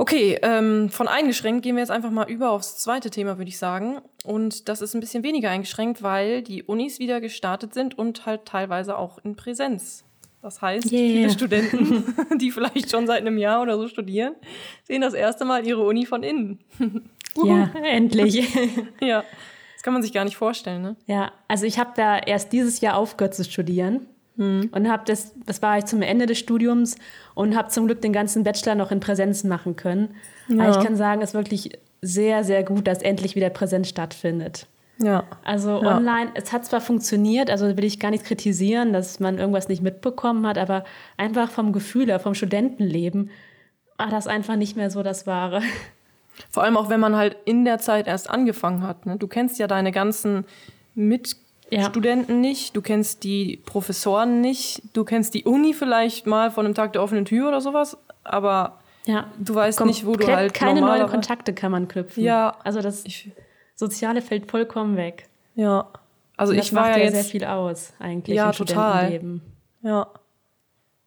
Okay, 0.00 0.38
ähm, 0.42 0.90
von 0.90 1.08
eingeschränkt 1.08 1.64
gehen 1.64 1.74
wir 1.74 1.82
jetzt 1.82 1.90
einfach 1.90 2.12
mal 2.12 2.30
über 2.30 2.50
aufs 2.50 2.78
zweite 2.78 3.10
Thema, 3.10 3.36
würde 3.36 3.48
ich 3.48 3.58
sagen. 3.58 4.00
Und 4.22 4.68
das 4.68 4.80
ist 4.80 4.94
ein 4.94 5.00
bisschen 5.00 5.24
weniger 5.24 5.50
eingeschränkt, 5.50 6.04
weil 6.04 6.42
die 6.42 6.62
Unis 6.62 7.00
wieder 7.00 7.20
gestartet 7.20 7.74
sind 7.74 7.98
und 7.98 8.24
halt 8.24 8.44
teilweise 8.44 8.96
auch 8.96 9.18
in 9.18 9.34
Präsenz. 9.34 10.04
Das 10.40 10.62
heißt, 10.62 10.92
yeah. 10.92 11.00
viele 11.00 11.30
Studenten, 11.30 12.14
die 12.38 12.52
vielleicht 12.52 12.92
schon 12.92 13.08
seit 13.08 13.22
einem 13.22 13.38
Jahr 13.38 13.60
oder 13.60 13.76
so 13.76 13.88
studieren, 13.88 14.36
sehen 14.84 15.00
das 15.00 15.14
erste 15.14 15.44
Mal 15.44 15.66
ihre 15.66 15.82
Uni 15.82 16.06
von 16.06 16.22
innen. 16.22 16.60
ja, 17.36 17.70
endlich. 17.84 18.48
ja, 19.00 19.24
das 19.74 19.82
kann 19.82 19.92
man 19.92 20.02
sich 20.02 20.12
gar 20.12 20.24
nicht 20.24 20.36
vorstellen, 20.36 20.82
ne? 20.82 20.96
Ja, 21.06 21.32
also 21.46 21.66
ich 21.66 21.78
habe 21.78 21.90
da 21.94 22.18
erst 22.18 22.52
dieses 22.52 22.80
Jahr 22.80 22.96
aufgehört 22.96 23.34
zu 23.34 23.44
studieren. 23.44 24.06
Mhm. 24.36 24.70
Und 24.72 24.88
habe 24.88 25.02
das, 25.06 25.34
das 25.46 25.62
war 25.62 25.78
ich 25.78 25.86
zum 25.86 26.00
Ende 26.00 26.26
des 26.26 26.38
Studiums 26.38 26.96
und 27.34 27.56
habe 27.56 27.68
zum 27.68 27.86
Glück 27.86 28.00
den 28.00 28.12
ganzen 28.12 28.44
Bachelor 28.44 28.76
noch 28.76 28.92
in 28.92 29.00
Präsenz 29.00 29.42
machen 29.42 29.74
können. 29.74 30.14
Ja. 30.48 30.64
Aber 30.64 30.78
ich 30.78 30.84
kann 30.84 30.96
sagen, 30.96 31.20
es 31.22 31.30
ist 31.30 31.34
wirklich 31.34 31.72
sehr, 32.02 32.44
sehr 32.44 32.62
gut, 32.62 32.86
dass 32.86 33.02
endlich 33.02 33.34
wieder 33.34 33.50
Präsenz 33.50 33.88
stattfindet. 33.88 34.68
Ja. 34.98 35.24
Also 35.44 35.82
Ja. 35.82 35.96
online, 35.96 36.30
es 36.34 36.52
hat 36.52 36.64
zwar 36.64 36.80
funktioniert, 36.80 37.50
also 37.50 37.76
will 37.76 37.84
ich 37.84 37.98
gar 37.98 38.10
nicht 38.10 38.24
kritisieren, 38.24 38.92
dass 38.92 39.20
man 39.20 39.38
irgendwas 39.38 39.68
nicht 39.68 39.82
mitbekommen 39.82 40.46
hat, 40.46 40.58
aber 40.58 40.84
einfach 41.16 41.50
vom 41.50 41.72
Gefühl 41.72 42.06
her, 42.06 42.20
vom 42.20 42.34
Studentenleben, 42.34 43.30
war 43.96 44.08
das 44.08 44.28
einfach 44.28 44.56
nicht 44.56 44.76
mehr 44.76 44.90
so 44.90 45.02
das 45.02 45.26
Wahre. 45.26 45.62
Vor 46.50 46.62
allem 46.62 46.76
auch, 46.76 46.88
wenn 46.88 47.00
man 47.00 47.16
halt 47.16 47.36
in 47.44 47.64
der 47.64 47.78
Zeit 47.78 48.06
erst 48.06 48.30
angefangen 48.30 48.82
hat. 48.82 49.06
Ne? 49.06 49.16
Du 49.16 49.26
kennst 49.26 49.58
ja 49.58 49.66
deine 49.66 49.92
ganzen 49.92 50.44
Mitstudenten 50.94 52.40
nicht, 52.40 52.76
du 52.76 52.82
kennst 52.82 53.24
die 53.24 53.60
Professoren 53.66 54.40
nicht, 54.40 54.82
du 54.94 55.04
kennst 55.04 55.34
die 55.34 55.44
Uni 55.44 55.74
vielleicht 55.74 56.26
mal 56.26 56.50
von 56.50 56.64
einem 56.66 56.74
Tag 56.74 56.92
der 56.92 57.02
offenen 57.02 57.24
Tür 57.24 57.48
oder 57.48 57.60
sowas, 57.60 57.96
aber 58.24 58.78
Ja. 59.04 59.26
du 59.38 59.54
weißt 59.54 59.84
nicht, 59.84 60.06
wo 60.06 60.14
du 60.16 60.26
halt 60.26 60.54
keine 60.54 60.80
neuen 60.80 61.06
Kontakte 61.08 61.52
kann 61.54 61.72
man 61.72 61.88
knüpfen. 61.88 62.22
Ja. 62.22 62.56
Also 62.64 62.80
das 62.80 63.04
Soziale 63.74 64.22
fällt 64.22 64.50
vollkommen 64.50 64.96
weg. 64.96 65.28
ja, 65.54 65.88
also 66.36 66.52
ich 66.52 66.72
war 66.72 66.82
macht 66.88 66.96
ja 66.98 67.04
ja 67.04 67.10
sehr 67.10 67.20
jetzt, 67.20 67.30
viel 67.32 67.44
aus, 67.44 67.92
eigentlich, 67.98 68.36
Ja, 68.36 68.52
total. 68.52 69.06
Studentenleben. 69.08 69.42
ja, 69.82 70.06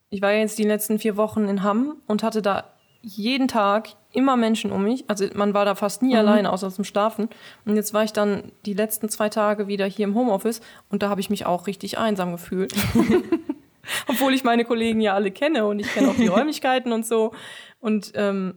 ich 0.10 0.22
war 0.22 0.34
ja 0.34 0.40
jetzt 0.40 0.58
die 0.60 0.64
letzten 0.66 1.00
vier 1.00 1.16
Wochen 1.16 1.48
in 1.48 1.64
Hamm 1.64 1.96
und 2.08 2.22
hatte 2.22 2.42
da 2.42 2.66
jeden 3.01 3.48
Tag 3.48 3.89
immer 4.13 4.38
Menschen 4.38 4.72
um 4.72 4.84
mich. 4.84 5.05
Also 5.10 5.25
man 5.34 5.53
war 5.53 5.65
da 5.65 5.74
fast 5.75 6.01
Mhm. 6.01 6.08
nie 6.10 6.17
alleine, 6.17 6.51
außer 6.51 6.70
zum 6.70 6.84
Schlafen. 6.84 7.29
Und 7.65 7.75
jetzt 7.75 7.93
war 7.93 8.03
ich 8.03 8.13
dann 8.13 8.51
die 8.65 8.74
letzten 8.74 9.10
zwei 9.10 9.29
Tage 9.29 9.67
wieder 9.67 9.86
hier 9.86 10.05
im 10.05 10.15
Homeoffice 10.15 10.62
und 10.89 11.01
da 11.01 11.10
habe 11.10 11.22
ich 11.22 11.29
mich 11.29 11.46
auch 11.46 11.67
richtig 11.67 11.98
einsam 11.98 12.31
gefühlt. 12.31 12.74
Obwohl 14.08 14.34
ich 14.34 14.43
meine 14.43 14.63
Kollegen 14.65 15.01
ja 15.01 15.13
alle 15.15 15.31
kenne 15.31 15.65
und 15.65 15.79
ich 15.79 15.91
kenne 15.93 16.10
auch 16.10 16.15
die 16.15 16.27
Räumlichkeiten 16.27 16.91
und 16.91 17.05
so. 17.05 17.31
Und 17.79 18.12
ähm, 18.15 18.55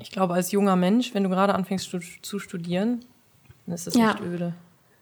ich 0.00 0.10
glaube, 0.10 0.34
als 0.34 0.52
junger 0.52 0.76
Mensch, 0.76 1.14
wenn 1.14 1.22
du 1.24 1.28
gerade 1.28 1.54
anfängst 1.54 1.86
stu 1.86 1.98
zu 2.22 2.38
studieren, 2.38 3.04
dann 3.66 3.74
ist 3.74 3.86
das 3.86 3.94
Ja. 3.94 4.12
echt 4.12 4.20
öde. 4.22 4.54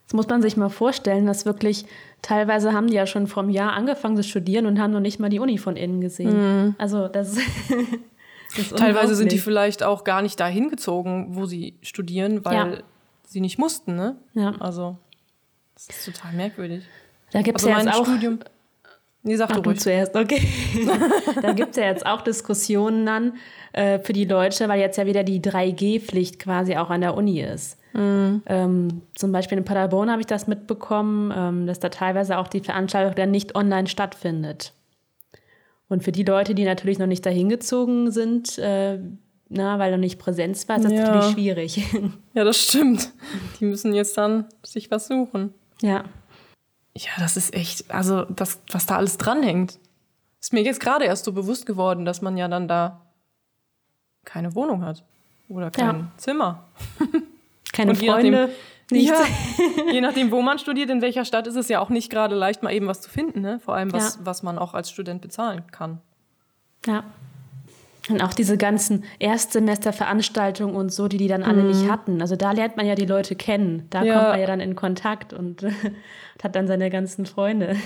Das 0.06 0.14
muss 0.14 0.28
man 0.28 0.42
sich 0.42 0.56
mal 0.56 0.68
vorstellen, 0.68 1.26
dass 1.26 1.46
wirklich 1.46 1.86
teilweise 2.22 2.72
haben 2.72 2.88
die 2.88 2.94
ja 2.94 3.06
schon 3.06 3.26
vor 3.26 3.42
einem 3.42 3.50
Jahr 3.52 3.72
angefangen 3.72 4.16
zu 4.16 4.22
studieren 4.22 4.66
und 4.66 4.78
haben 4.80 4.92
noch 4.92 5.00
nicht 5.00 5.18
mal 5.18 5.30
die 5.30 5.38
Uni 5.38 5.56
von 5.58 5.76
innen 5.76 6.00
gesehen. 6.00 6.74
Also 6.78 7.08
das, 7.08 7.36
Mhm. 7.36 7.40
Teilweise 8.76 9.14
sind 9.14 9.32
die 9.32 9.38
vielleicht 9.38 9.82
auch 9.82 10.04
gar 10.04 10.23
nicht 10.23 10.38
dahin 10.40 10.68
gezogen, 10.68 11.28
wo 11.30 11.46
sie 11.46 11.75
studieren, 11.82 12.44
weil 12.44 12.54
Ja. 12.54 12.78
sie 13.26 13.40
nicht 13.40 13.58
mussten, 13.58 13.96
ne? 13.96 14.16
Ja. 14.34 14.54
Also, 14.61 14.96
das 15.75 15.88
ist 15.88 16.04
total 16.04 16.32
merkwürdig. 16.34 16.84
Da 17.32 17.42
gibt 17.42 17.58
es 17.58 17.64
Also 17.66 17.78
ja 17.78 17.84
jetzt 17.84 17.94
auch 17.99 18.06
Studium. 18.06 18.38
Nee, 19.26 19.37
sag 19.37 19.50
Ach, 19.50 19.56
du 19.56 19.62
du 19.62 19.70
ruhig. 19.70 19.80
zuerst, 19.80 20.14
okay. 20.16 20.46
da 21.42 21.52
gibt 21.52 21.70
es 21.70 21.76
ja 21.76 21.84
jetzt 21.84 22.04
auch 22.04 22.20
Diskussionen 22.20 23.06
dann 23.06 23.32
äh, 23.73 23.99
für 23.99 24.12
die 24.12 24.26
Leute, 24.26 24.68
weil 24.68 24.78
jetzt 24.80 24.99
ja 24.99 25.06
wieder 25.06 25.25
die 25.25 25.40
3G-Pflicht 25.40 26.38
quasi 26.38 26.76
auch 26.76 26.90
an 26.90 27.00
der 27.00 27.14
Uni 27.16 27.40
ist. 27.40 27.78
Mhm. 27.94 28.42
Ähm, 28.46 29.02
zum 29.14 29.32
Beispiel 29.32 29.56
in 29.56 29.64
Paderborn 29.64 30.11
habe 30.11 30.20
ich 30.20 30.26
das 30.26 30.46
mitbekommen, 30.46 31.32
ähm, 31.34 31.66
dass 31.66 31.80
da 31.80 31.88
teilweise 31.88 32.37
auch 32.38 32.49
die 32.49 32.61
Veranstaltung 32.61 33.14
dann 33.14 33.30
nicht 33.30 33.56
online 33.56 33.87
stattfindet. 33.87 34.73
Und 35.94 36.02
für 36.02 36.10
die 36.12 36.24
Leute, 36.24 36.56
die 36.56 36.64
natürlich 36.64 36.98
noch 36.98 37.06
nicht 37.06 37.24
dahin 37.24 37.48
gezogen 37.48 38.10
sind, 38.10 38.58
äh, 38.58 38.98
na, 39.48 39.78
weil 39.78 39.92
noch 39.92 39.98
nicht 39.98 40.18
Präsenz 40.18 40.68
war, 40.68 40.76
ist 40.76 40.84
das 40.86 40.92
Ja. 40.92 41.02
natürlich 41.14 41.32
schwierig. 41.34 41.86
Ja, 42.34 42.42
das 42.42 42.56
stimmt. 42.58 43.10
Die 43.60 43.64
müssen 43.64 43.94
jetzt 43.94 44.18
dann 44.18 44.46
sich 44.64 44.90
was 44.90 45.06
suchen. 45.06 45.54
ja. 45.82 46.04
Ja, 46.96 47.10
das 47.18 47.36
ist 47.36 47.54
echt, 47.54 47.90
also 47.92 48.24
das, 48.24 48.60
was 48.70 48.86
da 48.86 48.96
alles 48.96 49.18
dranhängt. 49.18 49.78
Ist 50.40 50.52
mir 50.52 50.62
jetzt 50.62 50.78
gerade 50.80 51.04
erst 51.04 51.24
so 51.24 51.32
bewusst 51.32 51.66
geworden, 51.66 52.04
dass 52.04 52.22
man 52.22 52.36
ja 52.36 52.46
dann 52.48 52.66
da 52.68 53.00
keine 54.24 54.54
Wohnung 54.54 54.84
hat. 54.84 55.02
Oder 55.48 55.70
kein 55.72 55.84
Ja. 55.96 56.08
Zimmer. 56.16 56.64
Keine 57.72 57.90
Und 57.92 58.00
je 58.00 58.08
nachdem- 58.08 58.34
Freunde, 58.34 58.54
nichts. 58.90 59.10
Ja, 59.18 59.24
je 59.92 60.00
nachdem, 60.00 60.30
wo 60.30 60.42
man 60.42 60.58
studiert, 60.58 60.90
in 60.90 61.00
welcher 61.02 61.24
Stadt, 61.24 61.46
ist 61.46 61.56
es 61.56 61.68
ja 61.68 61.80
auch 61.80 61.88
nicht 61.90 62.10
gerade 62.10 62.34
leicht, 62.34 62.62
mal 62.62 62.72
eben 62.72 62.86
was 62.86 63.00
zu 63.00 63.10
finden. 63.10 63.40
Ne? 63.40 63.60
Vor 63.60 63.74
allem, 63.74 63.92
was, 63.92 64.16
Ja. 64.16 64.20
was 64.26 64.42
man 64.42 64.58
auch 64.58 64.74
als 64.74 64.90
Student 64.90 65.20
bezahlen 65.22 65.62
kann. 65.70 66.00
Ja. 66.86 67.04
Und 68.10 68.22
auch 68.22 68.34
diese 68.34 68.58
ganzen 68.58 69.04
Erstsemesterveranstaltungen 69.18 70.76
und 70.76 70.92
so, 70.92 71.08
die 71.08 71.16
die 71.16 71.28
dann 71.28 71.42
alle 71.42 71.62
nicht 71.62 71.88
hatten. 71.90 72.20
Also 72.20 72.36
da 72.36 72.52
lernt 72.52 72.76
man 72.76 72.84
ja 72.86 72.94
die 72.94 73.06
Leute 73.06 73.34
kennen. 73.34 73.86
Da 73.88 74.02
Ja. 74.02 74.14
kommt 74.14 74.28
man 74.28 74.40
ja 74.40 74.46
dann 74.46 74.60
in 74.60 74.76
Kontakt 74.76 75.32
und 75.32 75.62
hat 76.42 76.54
dann 76.54 76.66
seine 76.66 76.90
ganzen 76.90 77.24
Freunde. 77.24 77.76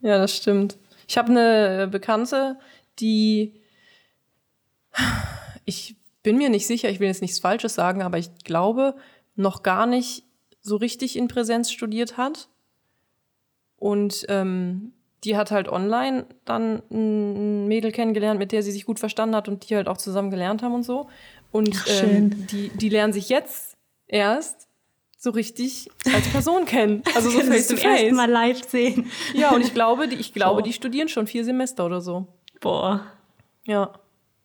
Ja, 0.00 0.18
das 0.18 0.36
stimmt. 0.36 0.78
Ich 1.08 1.18
habe 1.18 1.30
eine 1.30 1.88
Bekannte, 1.90 2.56
die 3.00 3.54
ich 5.64 5.96
bin 6.22 6.36
mir 6.38 6.50
nicht 6.50 6.66
sicher, 6.66 6.88
ich 6.88 7.00
will 7.00 7.08
jetzt 7.08 7.22
nichts 7.22 7.38
Falsches 7.40 7.74
sagen, 7.74 8.02
aber 8.02 8.18
ich 8.18 8.30
glaube, 8.44 8.94
noch 9.36 9.62
gar 9.62 9.86
nicht 9.86 10.24
so 10.68 10.76
richtig 10.76 11.16
in 11.16 11.28
Präsenz 11.28 11.70
studiert 11.70 12.16
hat. 12.16 12.48
Und 13.76 14.26
ähm, 14.28 14.92
die 15.24 15.36
hat 15.36 15.50
halt 15.50 15.68
online 15.68 16.26
dann 16.44 16.82
ein 16.90 17.66
Mädel 17.68 17.92
kennengelernt, 17.92 18.38
mit 18.38 18.52
der 18.52 18.62
sie 18.62 18.70
sich 18.72 18.84
gut 18.84 18.98
verstanden 19.00 19.34
hat 19.34 19.48
und 19.48 19.68
die 19.68 19.76
halt 19.76 19.88
auch 19.88 19.96
zusammen 19.96 20.30
gelernt 20.30 20.62
haben 20.62 20.74
und 20.74 20.84
so. 20.84 21.08
Und 21.50 21.76
Ach, 21.76 22.02
ähm, 22.02 22.46
die, 22.46 22.68
die 22.70 22.88
lernen 22.88 23.12
sich 23.12 23.28
jetzt 23.28 23.76
erst 24.06 24.68
so 25.16 25.30
richtig 25.30 25.90
als 26.14 26.28
Person 26.28 26.64
kennen. 26.64 27.02
Also 27.14 27.30
so 27.30 27.40
face 27.40 27.66
to 27.66 27.74
zum 27.74 27.84
ersten 27.84 28.06
face. 28.06 28.14
Mal 28.14 28.30
live 28.30 28.68
sehen. 28.68 29.10
Ja, 29.34 29.52
und 29.52 29.62
ich 29.62 29.74
glaube, 29.74 30.06
die, 30.06 30.16
ich 30.16 30.32
glaube, 30.32 30.60
Boah. 30.60 30.62
die 30.62 30.72
studieren 30.72 31.08
schon 31.08 31.26
vier 31.26 31.44
Semester 31.44 31.84
oder 31.86 32.00
so. 32.00 32.26
Boah. 32.60 33.04
Ja. 33.64 33.92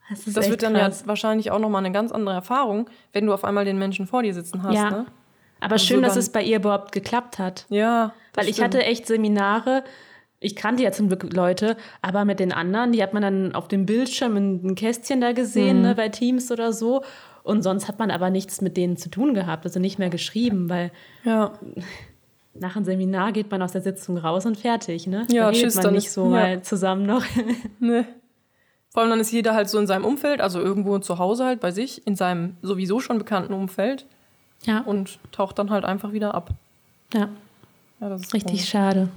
Das, 0.10 0.26
Das 0.34 0.50
wird 0.50 0.64
dann 0.64 0.74
krass. 0.74 1.02
ja 1.02 1.08
wahrscheinlich 1.08 1.52
auch 1.52 1.60
nochmal 1.60 1.86
eine 1.86 1.94
ganz 1.94 2.12
andere 2.12 2.36
Erfahrung, 2.36 2.90
wenn 3.14 3.26
du 3.26 3.34
auf 3.34 3.44
einmal 3.44 3.66
den 3.66 3.78
Menschen 3.78 4.08
vor 4.08 4.24
dir 4.24 4.34
sitzen 4.34 4.64
hast. 4.64 4.76
Ja. 4.76 4.90
Ne? 4.90 5.06
Aber 5.64 5.74
Also 5.74 5.86
schön, 5.86 6.02
dass 6.04 6.16
es 6.16 6.30
bei 6.30 6.44
ihr 6.44 6.58
überhaupt 6.58 6.92
geklappt 6.92 7.40
hat. 7.40 7.66
Ja. 7.70 8.14
Weil 8.34 8.48
ich 8.48 8.56
stimmt. 8.56 8.76
hatte 8.76 8.84
echt 8.86 9.08
Seminare, 9.08 9.84
ich 10.40 10.56
kannte 10.56 10.84
ja 10.84 10.92
zum 10.92 11.08
Glück 11.08 11.32
Leute, 11.34 11.78
aber 12.02 12.26
mit 12.26 12.40
den 12.40 12.52
anderen, 12.52 12.92
die 12.92 13.02
hat 13.02 13.14
man 13.14 13.22
dann 13.24 13.56
auf 13.56 13.68
dem 13.70 13.86
Bildschirm 13.86 14.36
in 14.36 14.66
ein 14.68 14.76
Kästchen 14.76 15.22
da 15.22 15.32
gesehen, 15.32 15.78
Mhm. 15.78 15.84
ne, 15.84 15.96
bei 15.96 16.10
Teams 16.10 16.52
oder 16.52 16.74
so. 16.74 17.04
Und 17.44 17.62
sonst 17.62 17.88
hat 17.88 18.00
man 18.00 18.12
aber 18.12 18.30
nichts 18.30 18.62
mit 18.62 18.76
denen 18.78 18.98
zu 18.98 19.10
tun 19.10 19.34
gehabt, 19.34 19.66
also 19.66 19.80
nicht 19.80 20.00
mehr 20.00 20.10
geschrieben, 20.10 20.70
weil 20.70 20.92
Ja. 21.24 21.54
nach 22.54 22.76
einem 22.76 22.86
Seminar 22.86 23.32
geht 23.32 23.52
man 23.52 23.62
aus 23.62 23.72
der 23.72 23.82
Sitzung 23.82 24.18
raus 24.18 24.46
und 24.46 24.58
fertig, 24.58 25.08
ne? 25.08 25.26
Ja, 25.30 25.46
da 25.48 25.52
tschüss, 25.54 25.76
man 25.76 25.84
dann 25.86 25.94
nicht 25.94 26.08
ist- 26.08 26.14
so 26.14 26.24
ja. 26.26 26.30
mal 26.30 26.62
zusammen 26.62 27.06
noch. 27.06 27.24
Ne. 27.80 28.06
Vor 28.90 29.02
allem 29.02 29.10
dann 29.10 29.20
ist 29.20 29.32
jeder 29.32 29.56
halt 29.56 29.70
so 29.70 29.80
in 29.80 29.88
seinem 29.88 30.06
Umfeld, 30.06 30.40
also 30.40 30.60
irgendwo 30.60 31.00
zu 31.00 31.18
Hause 31.18 31.46
halt 31.46 31.60
bei 31.62 31.72
sich, 31.72 32.06
in 32.06 32.16
seinem 32.16 32.58
sowieso 32.62 33.00
schon 33.00 33.18
bekannten 33.18 33.52
Umfeld 33.54 34.06
ja, 34.66 34.80
und 34.82 35.20
taucht 35.32 35.60
dann 35.60 35.70
halt 35.70 35.86
einfach 35.86 36.12
wieder 36.14 36.34
ab. 36.36 36.50
ja, 37.14 37.30
Ja, 38.00 38.10
das 38.10 38.22
ist 38.22 38.34
richtig 38.34 38.52
komisch. 38.58 38.70
schade. 38.70 39.10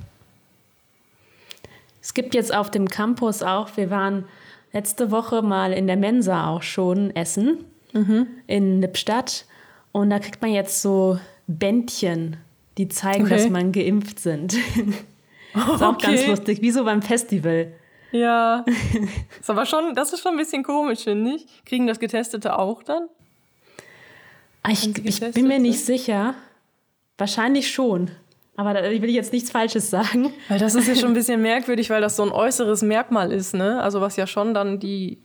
Es 2.03 2.15
gibt 2.15 2.35
jetzt 2.35 2.55
auf 2.55 2.71
dem 2.71 2.88
Campus 2.88 3.43
auch, 3.43 3.76
wir 3.76 3.91
waren 3.91 4.25
letzte 4.73 5.11
Woche 5.11 5.43
mal 5.43 5.73
in 5.73 5.87
der 5.87 5.97
Mensa 5.97 6.49
auch 6.49 6.62
schon 6.62 7.15
essen 7.17 7.65
Mhm. 7.93 8.26
in 8.47 8.81
Lippstadt 8.81 9.47
und 9.93 10.11
da 10.11 10.19
kriegt 10.19 10.43
man 10.43 10.53
jetzt 10.53 10.83
so 10.83 11.19
Bändchen, 11.47 12.37
die 12.76 12.88
zeigen, 12.88 13.25
Okay. 13.25 13.37
dass 13.37 13.49
man 13.49 13.73
geimpft 13.73 14.21
sind. 14.21 14.53
ist 15.55 15.83
auch 15.83 15.97
ganz 15.99 16.21
Okay. 16.21 16.26
lustig, 16.31 16.61
wie 16.62 16.71
so 16.71 16.85
beim 16.85 17.00
Festival. 17.03 17.73
Ja. 18.12 18.65
ist 19.41 19.49
aber 19.50 19.65
schon, 19.67 19.95
das 19.95 20.12
ist 20.12 20.21
schon 20.23 20.33
ein 20.33 20.37
bisschen 20.38 20.62
komisch, 20.62 21.05
finde 21.05 21.37
ich. 21.37 21.47
Kriegen 21.65 21.87
das 21.87 21.99
Getestete 21.99 22.59
auch 22.59 22.83
dann? 22.83 23.09
Ah, 24.66 24.70
Ich, 24.73 25.04
ich 25.04 25.20
bin 25.35 25.49
mir 25.49 25.58
nicht 25.58 25.85
sicher. 25.85 26.35
Wahrscheinlich 27.18 27.70
schon. 27.70 28.11
Aber 28.56 28.73
da 28.75 28.82
will 28.82 29.04
ich 29.04 29.14
jetzt 29.14 29.32
nichts 29.32 29.50
Falsches 29.50 29.90
sagen. 29.90 30.32
Weil 30.49 30.58
das 30.58 30.75
ist 30.75 30.88
ja 30.88 30.94
schon 30.94 31.11
ein 31.11 31.14
bisschen 31.20 31.42
merkwürdig, 31.42 31.90
weil 31.90 32.00
das 32.00 32.16
so 32.16 32.23
ein 32.23 32.30
äußeres 32.32 32.82
Merkmal 32.82 33.30
ist, 33.32 33.54
ne? 33.54 33.82
Also 33.82 34.00
was 34.00 34.16
ja 34.16 34.26
schon 34.26 34.54
dann 34.54 34.78
die 34.80 35.18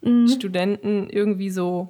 Mhm. 0.00 0.28
Studenten 0.28 1.10
irgendwie 1.10 1.50
so 1.50 1.88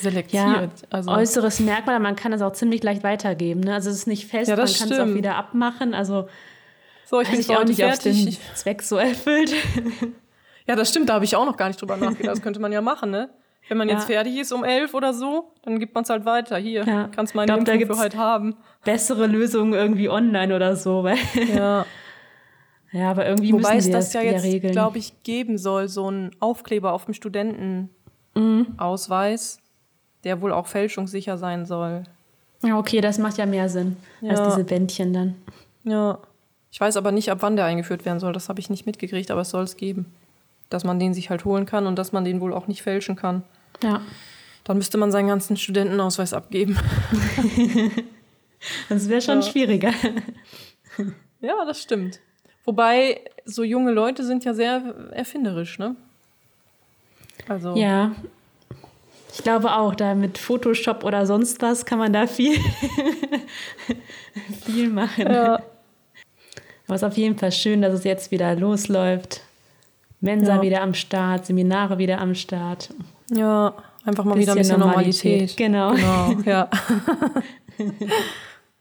selektiert. 0.00 0.42
Ja, 0.44 0.68
also, 0.88 1.10
äußeres 1.10 1.60
Merkmal, 1.60 2.00
man 2.00 2.16
kann 2.16 2.32
es 2.32 2.40
auch 2.40 2.52
ziemlich 2.54 2.82
leicht 2.82 3.02
weitergeben. 3.04 3.60
Ne? 3.60 3.74
Also 3.74 3.90
es 3.90 3.96
ist 3.96 4.06
nicht 4.06 4.26
fest, 4.26 4.48
Ja, 4.48 4.56
man 4.56 4.66
kann 4.66 4.90
es 4.90 4.98
auch 4.98 5.14
wieder 5.14 5.36
abmachen. 5.36 5.92
Also 5.92 6.26
so, 7.04 7.20
ich 7.20 7.28
bin 7.30 7.40
ich 7.40 7.54
auch 7.54 7.64
nicht, 7.64 7.84
ob 7.84 7.90
es 7.90 7.98
den 7.98 8.14
fertig. 8.14 8.40
Zweck 8.54 8.82
so 8.82 8.96
erfüllt. 8.96 9.52
Ja, 10.68 10.74
das 10.74 10.88
stimmt, 10.88 11.08
da 11.10 11.14
habe 11.14 11.24
ich 11.24 11.36
auch 11.36 11.44
noch 11.46 11.56
gar 11.56 11.68
nicht 11.68 11.80
drüber 11.80 11.96
nachgedacht. 11.96 12.34
Das 12.38 12.42
könnte 12.42 12.58
man 12.58 12.72
ja 12.72 12.80
machen, 12.80 13.10
ne? 13.12 13.28
Wenn 13.68 13.78
man 13.78 13.88
Ja. 13.88 13.94
jetzt 13.96 14.04
fertig 14.06 14.36
ist 14.36 14.52
um 14.52 14.62
elf 14.64 14.94
oder 14.94 15.12
so, 15.12 15.50
dann 15.62 15.78
gibt 15.80 15.94
man 15.94 16.04
es 16.04 16.10
halt 16.10 16.24
weiter. 16.24 16.56
Hier, 16.56 16.84
Ja. 16.84 17.08
kannst 17.14 17.34
meine 17.34 17.50
Ich 17.50 17.54
glaub, 17.56 17.64
da 17.64 17.72
Impfung 17.72 17.86
für 17.88 17.94
gibt's- 17.94 18.04
heute 18.04 18.18
haben. 18.18 18.56
Bessere 18.84 19.26
Lösungen 19.26 19.72
irgendwie 19.74 20.08
online 20.08 20.54
oder 20.54 20.76
so. 20.76 21.02
Weil, 21.02 21.16
Ja. 21.54 21.84
ja, 22.92 23.10
aber 23.10 23.26
irgendwie 23.26 23.52
Wobei 23.52 23.74
müssen 23.74 23.88
es 23.88 23.90
das 23.90 24.12
das 24.12 24.22
ja 24.22 24.30
jetzt, 24.30 24.72
glaube 24.72 24.98
ich, 24.98 25.22
geben 25.24 25.58
soll, 25.58 25.88
so 25.88 26.08
ein 26.10 26.30
Aufkleber 26.38 26.92
auf 26.92 27.06
dem 27.06 27.14
Studentenausweis, 28.34 29.58
der 30.24 30.40
wohl 30.40 30.52
auch 30.52 30.66
fälschungssicher 30.66 31.38
sein 31.38 31.66
soll. 31.66 32.04
ja, 32.62 32.78
okay, 32.78 33.00
das 33.00 33.18
macht 33.18 33.36
ja 33.38 33.46
mehr 33.46 33.68
Sinn 33.68 33.96
als 34.22 34.38
Ja. 34.40 34.46
diese 34.46 34.64
Bändchen 34.64 35.12
dann. 35.12 35.34
Ja. 35.84 36.18
Ich 36.70 36.80
weiß 36.80 36.96
aber 36.96 37.12
nicht, 37.12 37.30
ab 37.30 37.38
wann 37.40 37.56
der 37.56 37.64
eingeführt 37.64 38.04
werden 38.04 38.18
soll. 38.20 38.32
Das 38.32 38.48
habe 38.48 38.60
ich 38.60 38.70
nicht 38.70 38.86
mitgekriegt, 38.86 39.30
aber 39.30 39.42
es 39.42 39.50
soll 39.50 39.64
es 39.64 39.76
geben. 39.76 40.06
Dass 40.68 40.82
man 40.84 40.98
den 40.98 41.14
sich 41.14 41.30
halt 41.30 41.44
holen 41.44 41.64
kann 41.64 41.86
und 41.86 41.96
dass 41.96 42.12
man 42.12 42.24
den 42.24 42.40
wohl 42.40 42.52
auch 42.52 42.66
nicht 42.66 42.82
fälschen 42.82 43.14
kann. 43.16 43.42
Ja. 43.82 44.00
Dann 44.64 44.78
müsste 44.78 44.98
man 44.98 45.12
seinen 45.12 45.28
ganzen 45.28 45.56
Studentenausweis 45.56 46.32
abgeben. 46.32 46.76
Das 48.88 49.08
wäre 49.08 49.20
schon 49.20 49.42
Ja. 49.42 49.48
schwieriger. 49.48 49.92
Ja, 51.40 51.64
das 51.66 51.82
stimmt. 51.82 52.18
Wobei, 52.64 53.20
so 53.44 53.62
junge 53.62 53.92
Leute 53.92 54.24
sind 54.24 54.44
ja 54.44 54.54
sehr 54.54 54.82
erfinderisch, 55.12 55.78
ne? 55.78 55.94
Also, 57.46 57.76
Ja. 57.76 58.12
Ich 59.34 59.42
glaube 59.42 59.72
auch, 59.76 59.94
da 59.94 60.14
mit 60.14 60.38
Photoshop 60.38 61.04
oder 61.04 61.26
sonst 61.26 61.60
was 61.60 61.84
kann 61.84 61.98
man 61.98 62.12
da 62.12 62.26
viel, 62.26 62.58
viel 64.64 64.88
machen. 64.88 65.26
Ja. 65.30 65.54
Aber 66.86 66.94
es 66.94 67.02
ist 67.02 67.04
auf 67.04 67.16
jeden 67.18 67.36
Fall 67.38 67.52
schön, 67.52 67.82
dass 67.82 67.92
es 67.92 68.04
jetzt 68.04 68.30
wieder 68.30 68.56
losläuft. 68.56 69.42
Mensa 70.20 70.56
Ja. 70.56 70.62
wieder 70.62 70.80
am 70.82 70.94
Start, 70.94 71.44
Seminare 71.46 71.98
wieder 71.98 72.18
am 72.20 72.34
Start. 72.34 72.88
Ja, 73.30 73.74
einfach 74.04 74.24
mal 74.24 74.36
wieder 74.38 74.52
ein 74.52 74.58
bisschen 74.58 74.80
Normalität. 74.80 75.56
Genau. 75.56 75.94
Genau, 75.94 76.30
ja. 76.44 76.68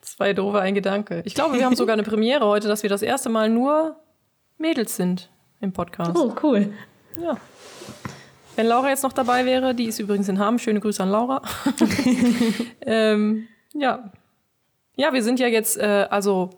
Zwei 0.01 0.33
doofe, 0.33 0.59
ein 0.59 0.75
Gedanke. 0.75 1.21
Ich 1.25 1.33
glaube, 1.33 1.57
wir 1.57 1.65
haben 1.65 1.75
sogar 1.75 1.93
eine 1.93 2.03
Premiere 2.03 2.45
heute, 2.45 2.67
dass 2.67 2.83
wir 2.83 2.89
das 2.89 3.01
erste 3.01 3.29
Mal 3.29 3.49
nur 3.49 3.95
Mädels 4.57 4.95
sind 4.95 5.29
im 5.61 5.73
Podcast. 5.73 6.15
Oh, 6.15 6.33
cool. 6.43 6.71
Ja. 7.21 7.37
Wenn 8.55 8.67
Laura 8.67 8.89
jetzt 8.89 9.03
noch 9.03 9.13
dabei 9.13 9.45
wäre, 9.45 9.75
die 9.75 9.85
ist 9.85 9.99
übrigens 9.99 10.29
in 10.29 10.39
Hamm. 10.39 10.59
Schöne 10.59 10.79
Grüße 10.79 11.03
an 11.03 11.09
Laura. 11.09 11.41
ähm, 12.81 13.47
ja. 13.73 14.11
Ja, 14.95 15.11
wir 15.11 15.23
sind 15.23 15.39
ja 15.39 15.47
jetzt, 15.47 15.77
äh, 15.77 16.07
also 16.09 16.51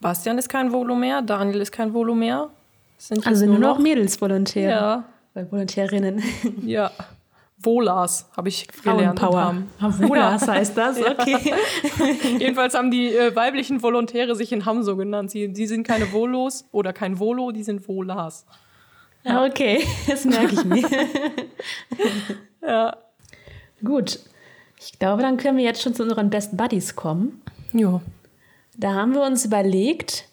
Bastian 0.00 0.38
ist 0.38 0.48
kein 0.48 0.72
Volo 0.72 0.94
mehr, 0.94 1.22
Daniel 1.22 1.60
ist 1.60 1.72
kein 1.72 1.92
Volo 1.92 2.14
mehr. 2.14 2.50
Sind 2.98 3.26
Also 3.26 3.46
nur 3.46 3.58
noch 3.58 3.78
Mädels 3.78 4.20
Volontäre. 4.20 4.70
Ja, 4.70 5.04
Weil 5.34 5.50
Volontärinnen. 5.50 6.22
ja. 6.64 6.90
Volas 7.62 8.30
habe 8.36 8.48
ich 8.48 8.68
gelernt. 8.82 9.20
Hamm. 9.20 9.68
Volas 9.78 10.48
heißt 10.48 10.76
das, 10.76 10.98
okay. 10.98 11.52
Jedenfalls 12.38 12.74
haben 12.74 12.90
die 12.90 13.14
äh, 13.14 13.36
weiblichen 13.36 13.82
Volontäre 13.82 14.34
sich 14.34 14.50
in 14.52 14.64
Hamm 14.64 14.82
so 14.82 14.96
genannt. 14.96 15.30
Sie, 15.30 15.50
sie 15.54 15.66
sind 15.66 15.86
keine 15.86 16.06
Volos 16.06 16.64
oder 16.72 16.94
kein 16.94 17.18
Volo, 17.18 17.52
die 17.52 17.62
sind 17.62 17.86
Volas. 17.86 18.46
Ja. 19.24 19.44
Okay, 19.44 19.84
das 20.08 20.24
merke 20.24 20.54
ich 20.54 20.64
mir. 20.64 20.88
Ja. 22.62 22.94
Gut. 23.82 24.20
Ich 24.78 24.98
glaube, 24.98 25.22
dann 25.22 25.38
können 25.38 25.56
wir 25.56 25.64
jetzt 25.64 25.80
schon 25.80 25.94
zu 25.94 26.02
unseren 26.02 26.28
Best 26.28 26.58
Buddies 26.58 26.94
kommen. 26.94 27.40
Ja. 27.72 28.02
Da 28.76 28.92
haben 28.92 29.14
wir 29.14 29.22
uns 29.22 29.46
überlegt, 29.46 30.28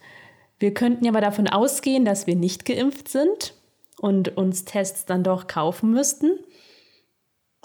wir 0.58 0.74
könnten 0.74 1.06
ja 1.06 1.12
mal 1.12 1.22
davon 1.22 1.48
ausgehen, 1.48 2.04
dass 2.04 2.26
wir 2.26 2.36
nicht 2.36 2.66
geimpft 2.66 3.08
sind 3.08 3.54
und 3.98 4.36
uns 4.36 4.66
Tests 4.66 5.06
dann 5.06 5.24
doch 5.24 5.46
kaufen 5.46 5.90
müssten 5.90 6.38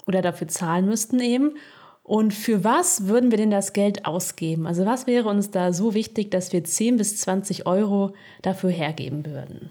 oder 0.06 0.22
dafür 0.22 0.48
zahlen 0.48 0.86
müssten 0.86 1.20
eben. 1.20 1.56
Und 2.02 2.34
für 2.34 2.64
was 2.64 3.06
würden 3.06 3.30
wir 3.30 3.38
denn 3.38 3.50
das 3.50 3.72
Geld 3.72 4.04
ausgeben? 4.04 4.66
Also 4.66 4.84
was 4.84 5.06
wäre 5.06 5.28
uns 5.28 5.50
da 5.50 5.72
so 5.72 5.94
wichtig, 5.94 6.30
dass 6.30 6.52
wir 6.52 6.62
10 6.62 6.98
bis 6.98 7.16
20 7.18 7.66
Euro 7.66 8.14
dafür 8.42 8.70
hergeben 8.70 9.24
würden? 9.24 9.70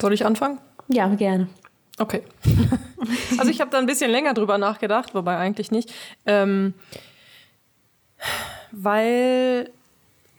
Soll 0.00 0.12
ich 0.12 0.26
anfangen? 0.26 0.58
Ja, 0.88 1.06
gerne. 1.14 1.48
Okay. 1.98 2.22
also 3.38 3.50
ich 3.50 3.60
habe 3.60 3.70
da 3.70 3.78
ein 3.78 3.86
bisschen 3.86 4.10
länger 4.10 4.34
drüber 4.34 4.58
nachgedacht, 4.58 5.14
wobei 5.14 5.36
eigentlich 5.36 5.70
nicht. 5.70 5.92
Ähm, 6.26 6.74
weil 8.72 9.70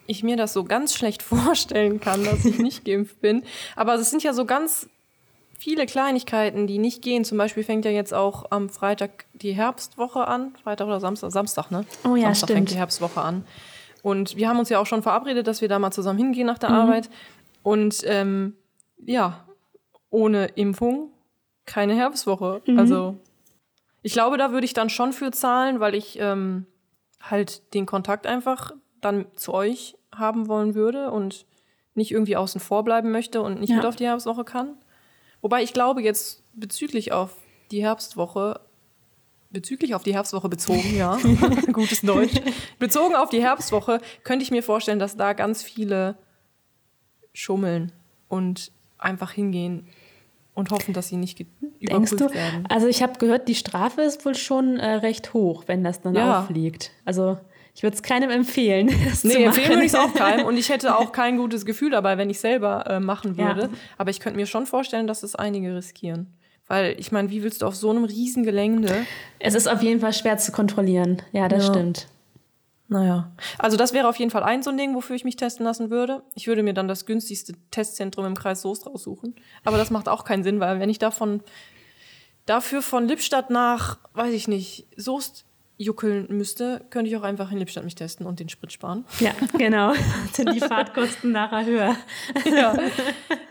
ich 0.07 0.23
mir 0.23 0.35
das 0.35 0.51
so 0.53 0.63
ganz 0.63 0.93
schlecht 0.93 1.23
vorstellen 1.23 1.99
kann, 1.99 2.25
dass 2.25 2.43
ich 2.43 2.59
nicht 2.59 2.83
geimpft 2.83 3.21
bin. 3.21 3.43
Aber 3.75 3.95
es 3.95 4.09
sind 4.09 4.23
ja 4.23 4.33
so 4.33 4.45
ganz 4.45 4.89
viele 5.63 5.85
Kleinigkeiten, 5.85 6.67
die 6.67 6.77
nicht 6.77 7.01
gehen. 7.01 7.23
Zum 7.23 7.37
Beispiel 7.37 7.63
fängt 7.63 7.85
ja 7.85 7.91
jetzt 7.91 8.13
auch 8.13 8.45
am 8.51 8.69
Freitag 8.69 9.25
die 9.33 9.53
Herbstwoche 9.53 10.27
an. 10.27 10.53
Freitag 10.61 10.87
oder 10.87 10.99
Samstag? 10.99 11.31
Samstag, 11.31 11.71
ne? 11.71 11.85
Oh 12.03 12.15
ja, 12.15 12.25
Samstag 12.25 12.47
fängt 12.49 12.67
stimmt. 12.67 12.71
die 12.71 12.75
Herbstwoche 12.77 13.21
an. 13.21 13.45
Und 14.01 14.35
wir 14.35 14.49
haben 14.49 14.59
uns 14.59 14.67
ja 14.67 14.79
auch 14.79 14.85
schon 14.85 15.01
verabredet, 15.01 15.47
dass 15.47 15.61
wir 15.61 15.69
da 15.69 15.79
mal 15.79 15.91
zusammen 15.91 16.19
hingehen 16.19 16.45
nach 16.45 16.57
der 16.57 16.69
Arbeit. 16.69 17.09
Und 17.63 18.01
ähm, 18.05 18.55
ja, 19.05 19.45
ohne 20.09 20.47
Impfung 20.47 21.09
keine 21.65 21.95
Herbstwoche. 21.95 22.61
Also 22.75 23.15
ich 24.01 24.11
glaube, 24.11 24.37
da 24.37 24.51
würde 24.51 24.65
ich 24.65 24.73
dann 24.73 24.89
schon 24.89 25.13
für 25.13 25.31
zahlen, 25.31 25.79
weil 25.79 25.95
ich 25.95 26.19
ähm, 26.19 26.65
halt 27.21 27.73
den 27.73 27.85
Kontakt 27.85 28.27
einfach 28.27 28.73
dann 28.99 29.25
zu 29.35 29.53
euch 29.53 29.95
haben 30.13 30.49
wollen 30.49 30.75
würde 30.75 31.09
und 31.09 31.45
nicht 31.95 32.11
irgendwie 32.11 32.35
außen 32.35 32.59
vor 32.59 32.83
bleiben 32.83 33.11
möchte 33.11 33.41
und 33.41 33.61
nicht 33.61 33.69
Ja. 33.69 33.77
mit 33.77 33.85
auf 33.85 33.95
die 33.95 34.05
Herbstwoche 34.05 34.43
kann. 34.43 34.75
Wobei 35.43 35.61
ich 35.61 35.73
glaube 35.73 36.01
jetzt 36.01 36.41
bezüglich 36.53 37.11
auf 37.11 37.35
die 37.69 37.83
Herbstwoche, 37.83 38.59
bezüglich 39.51 39.93
auf 39.93 40.01
die 40.03 40.13
Herbstwoche 40.15 40.49
bezogen, 40.49 40.95
ja, 40.95 41.19
gutes 41.73 42.01
Deutsch, 42.01 42.33
bezogen 42.79 43.13
auf 43.15 43.29
die 43.29 43.41
Herbstwoche 43.43 43.99
könnte 44.23 44.43
ich 44.43 44.49
mir 44.51 44.63
vorstellen, 44.63 44.97
dass 44.99 45.15
da 45.17 45.33
ganz 45.33 45.61
viele 45.61 46.17
schummeln 47.33 47.91
und 48.29 48.71
einfach 48.97 49.31
hingehen 49.31 49.87
und 50.55 50.71
hoffen, 50.71 50.93
dass 50.93 51.09
sie 51.09 51.17
nicht 51.17 51.39
Denkst 51.39 51.51
überprüft 51.79 52.19
du? 52.21 52.33
werden. 52.33 52.65
Also 52.69 52.87
ich 52.87 53.03
habe 53.03 53.19
gehört, 53.19 53.47
die 53.47 53.55
Strafe 53.55 54.01
ist 54.01 54.23
wohl 54.25 54.35
schon 54.35 54.77
äh, 54.77 54.93
recht 54.95 55.33
hoch, 55.33 55.63
wenn 55.67 55.83
das 55.83 56.01
dann 56.01 56.15
Ja. 56.15 56.41
auffliegt. 56.41 56.91
Also 57.05 57.37
ich 57.75 57.83
würde 57.83 57.95
es 57.95 58.03
keinem 58.03 58.29
empfehlen, 58.29 58.87
das 59.09 59.23
Nee, 59.23 59.43
empfehlen 59.45 59.69
würde 59.69 59.81
ich 59.85 59.93
es 59.93 59.95
auch 59.95 60.13
keinem. 60.13 60.45
Und 60.45 60.57
ich 60.57 60.69
hätte 60.69 60.95
auch 60.97 61.11
kein 61.11 61.37
gutes 61.37 61.65
Gefühl 61.65 61.91
dabei, 61.91 62.17
wenn 62.17 62.29
ich 62.29 62.39
selber 62.39 62.85
äh, 62.87 62.99
machen 62.99 63.35
Ja. 63.35 63.55
würde. 63.55 63.69
Aber 63.97 64.09
ich 64.11 64.19
könnte 64.19 64.37
mir 64.39 64.45
schon 64.45 64.65
vorstellen, 64.65 65.07
dass 65.07 65.23
es 65.23 65.35
einige 65.35 65.75
riskieren. 65.75 66.33
Weil, 66.67 66.95
ich 66.99 67.11
meine, 67.11 67.29
wie 67.29 67.43
willst 67.43 67.61
du 67.61 67.65
auf 67.65 67.75
so 67.75 67.89
einem 67.89 68.05
riesen 68.05 68.43
Gelände? 68.43 69.05
Es 69.39 69.53
ist 69.53 69.67
auf 69.67 69.81
jeden 69.83 69.99
Fall 69.99 70.13
schwer 70.13 70.37
zu 70.37 70.51
kontrollieren. 70.51 71.21
Ja, 71.33 71.47
das 71.49 71.67
Ja. 71.67 71.73
stimmt. 71.73 72.07
Naja. 72.87 73.31
Also, 73.57 73.75
das 73.75 73.91
wäre 73.93 74.07
auf 74.07 74.17
jeden 74.17 74.29
Fall 74.31 74.43
ein 74.43 74.61
so 74.61 74.69
ein 74.69 74.77
Ding, 74.77 74.93
wofür 74.93 75.15
ich 75.15 75.23
mich 75.25 75.35
testen 75.35 75.65
lassen 75.65 75.89
würde. 75.89 76.21
Ich 76.35 76.47
würde 76.47 76.63
mir 76.63 76.73
dann 76.73 76.87
das 76.87 77.05
günstigste 77.05 77.53
Testzentrum 77.71 78.25
im 78.25 78.35
Kreis 78.37 78.61
Soest 78.61 78.85
raussuchen. 78.87 79.35
Aber 79.65 79.77
das 79.77 79.89
macht 79.89 80.07
auch 80.07 80.23
keinen 80.25 80.43
Sinn, 80.43 80.59
weil 80.59 80.79
wenn 80.79 80.89
ich 80.89 80.99
davon 80.99 81.41
dafür 82.45 82.81
von 82.81 83.07
Lippstadt 83.07 83.49
nach, 83.49 83.97
weiß 84.13 84.33
ich 84.33 84.47
nicht, 84.47 84.87
Soest 84.95 85.45
juckeln 85.77 86.27
müsste, 86.29 86.85
könnte 86.89 87.09
ich 87.09 87.17
auch 87.17 87.23
einfach 87.23 87.51
in 87.51 87.57
Lippstadt 87.57 87.83
mich 87.83 87.95
testen 87.95 88.25
und 88.25 88.39
den 88.39 88.49
Sprit 88.49 88.71
sparen. 88.71 89.05
Ja, 89.19 89.31
genau. 89.57 89.93
Sind 90.33 90.53
die 90.53 90.59
Fahrtkosten 90.59 91.31
nachher 91.31 91.65
höher. 91.65 91.95
ja. 92.45 92.77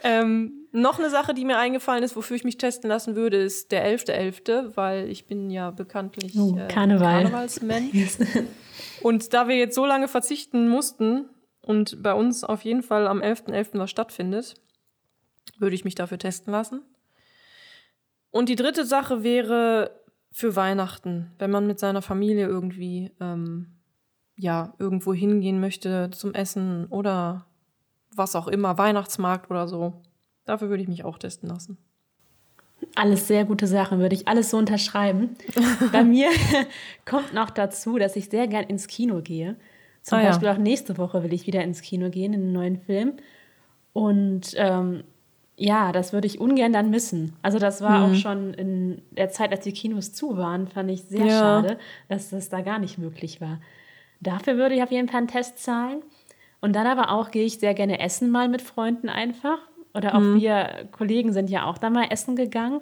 ähm, 0.02 0.62
noch 0.72 0.98
eine 0.98 1.10
Sache, 1.10 1.34
die 1.34 1.44
mir 1.44 1.58
eingefallen 1.58 2.02
ist, 2.02 2.16
wofür 2.16 2.36
ich 2.36 2.44
mich 2.44 2.56
testen 2.56 2.88
lassen 2.88 3.14
würde, 3.14 3.36
ist 3.36 3.72
der 3.72 3.86
11.11., 3.86 4.76
weil 4.76 5.08
ich 5.10 5.26
bin 5.26 5.50
ja 5.50 5.70
bekanntlich 5.70 6.38
Oh, 6.38 6.56
äh, 6.56 6.68
Karneval. 6.68 7.24
Karnevalsmensch. 7.24 8.18
Und 9.02 9.34
da 9.34 9.48
wir 9.48 9.56
jetzt 9.56 9.74
so 9.74 9.84
lange 9.84 10.08
verzichten 10.08 10.68
mussten 10.68 11.28
und 11.60 12.02
bei 12.02 12.14
uns 12.14 12.44
auf 12.44 12.62
jeden 12.62 12.82
Fall 12.82 13.06
am 13.06 13.20
11.11. 13.20 13.78
was 13.78 13.90
stattfindet, 13.90 14.54
würde 15.58 15.74
ich 15.74 15.84
mich 15.84 15.94
dafür 15.94 16.18
testen 16.18 16.52
lassen. 16.52 16.82
Und 18.30 18.48
die 18.48 18.56
dritte 18.56 18.86
Sache 18.86 19.22
wäre 19.22 20.01
für 20.32 20.56
Weihnachten, 20.56 21.30
wenn 21.38 21.50
man 21.50 21.66
mit 21.66 21.78
seiner 21.78 22.02
Familie 22.02 22.46
irgendwie 22.46 23.10
ähm, 23.20 23.66
ja 24.36 24.74
irgendwo 24.78 25.12
hingehen 25.14 25.60
möchte 25.60 26.10
zum 26.10 26.34
Essen 26.34 26.86
oder 26.86 27.46
was 28.14 28.34
auch 28.34 28.48
immer, 28.48 28.78
Weihnachtsmarkt 28.78 29.50
oder 29.50 29.68
so. 29.68 29.92
Dafür 30.44 30.68
würde 30.70 30.82
ich 30.82 30.88
mich 30.88 31.04
auch 31.04 31.18
testen 31.18 31.48
lassen. 31.48 31.78
Alles 32.96 33.28
sehr 33.28 33.44
gute 33.44 33.66
Sachen, 33.66 34.00
würde 34.00 34.14
ich 34.14 34.26
alles 34.26 34.50
so 34.50 34.56
unterschreiben. 34.58 35.36
Bei 35.92 36.02
mir 36.02 36.28
kommt 37.04 37.32
noch 37.32 37.50
dazu, 37.50 37.96
dass 37.98 38.16
ich 38.16 38.28
sehr 38.28 38.48
gern 38.48 38.64
ins 38.64 38.88
Kino 38.88 39.20
gehe. 39.22 39.56
Zum 40.02 40.18
Ah, 40.18 40.22
ja. 40.22 40.28
Beispiel 40.30 40.48
auch 40.48 40.58
nächste 40.58 40.98
Woche 40.98 41.22
will 41.22 41.32
ich 41.32 41.46
wieder 41.46 41.62
ins 41.62 41.80
Kino 41.80 42.10
gehen, 42.10 42.32
in 42.32 42.42
einen 42.42 42.52
neuen 42.52 42.80
Film. 42.80 43.12
Und 43.92 44.54
ähm, 44.56 45.04
ja, 45.64 45.92
das 45.92 46.12
würde 46.12 46.26
ich 46.26 46.40
ungern 46.40 46.72
dann 46.72 46.90
missen. 46.90 47.34
Also 47.42 47.58
das 47.60 47.80
war 47.82 47.98
Mhm. 47.98 48.04
auch 48.04 48.14
schon 48.18 48.54
in 48.54 49.02
der 49.12 49.30
Zeit, 49.30 49.52
als 49.52 49.62
die 49.64 49.72
Kinos 49.72 50.12
zu 50.12 50.36
waren, 50.36 50.66
fand 50.66 50.90
ich 50.90 51.02
sehr 51.04 51.26
Ja. 51.26 51.38
schade, 51.38 51.78
dass 52.08 52.30
das 52.30 52.48
da 52.48 52.62
gar 52.62 52.78
nicht 52.80 52.98
möglich 52.98 53.40
war. 53.40 53.60
Dafür 54.20 54.56
würde 54.56 54.74
ich 54.74 54.82
auf 54.82 54.90
jeden 54.90 55.08
Fall 55.08 55.18
einen 55.18 55.28
Test 55.28 55.58
zahlen. 55.58 56.02
Und 56.60 56.74
dann 56.74 56.86
aber 56.86 57.10
auch 57.10 57.30
gehe 57.30 57.44
ich 57.44 57.58
sehr 57.58 57.74
gerne 57.74 58.00
essen 58.00 58.30
mal 58.30 58.48
mit 58.48 58.62
Freunden 58.62 59.08
einfach. 59.08 59.58
Oder 59.94 60.14
auch 60.14 60.20
Mhm. 60.20 60.40
wir 60.40 60.88
Kollegen 60.92 61.32
sind 61.32 61.50
ja 61.50 61.64
auch 61.66 61.78
da 61.78 61.90
mal 61.90 62.06
essen 62.10 62.34
gegangen. 62.36 62.80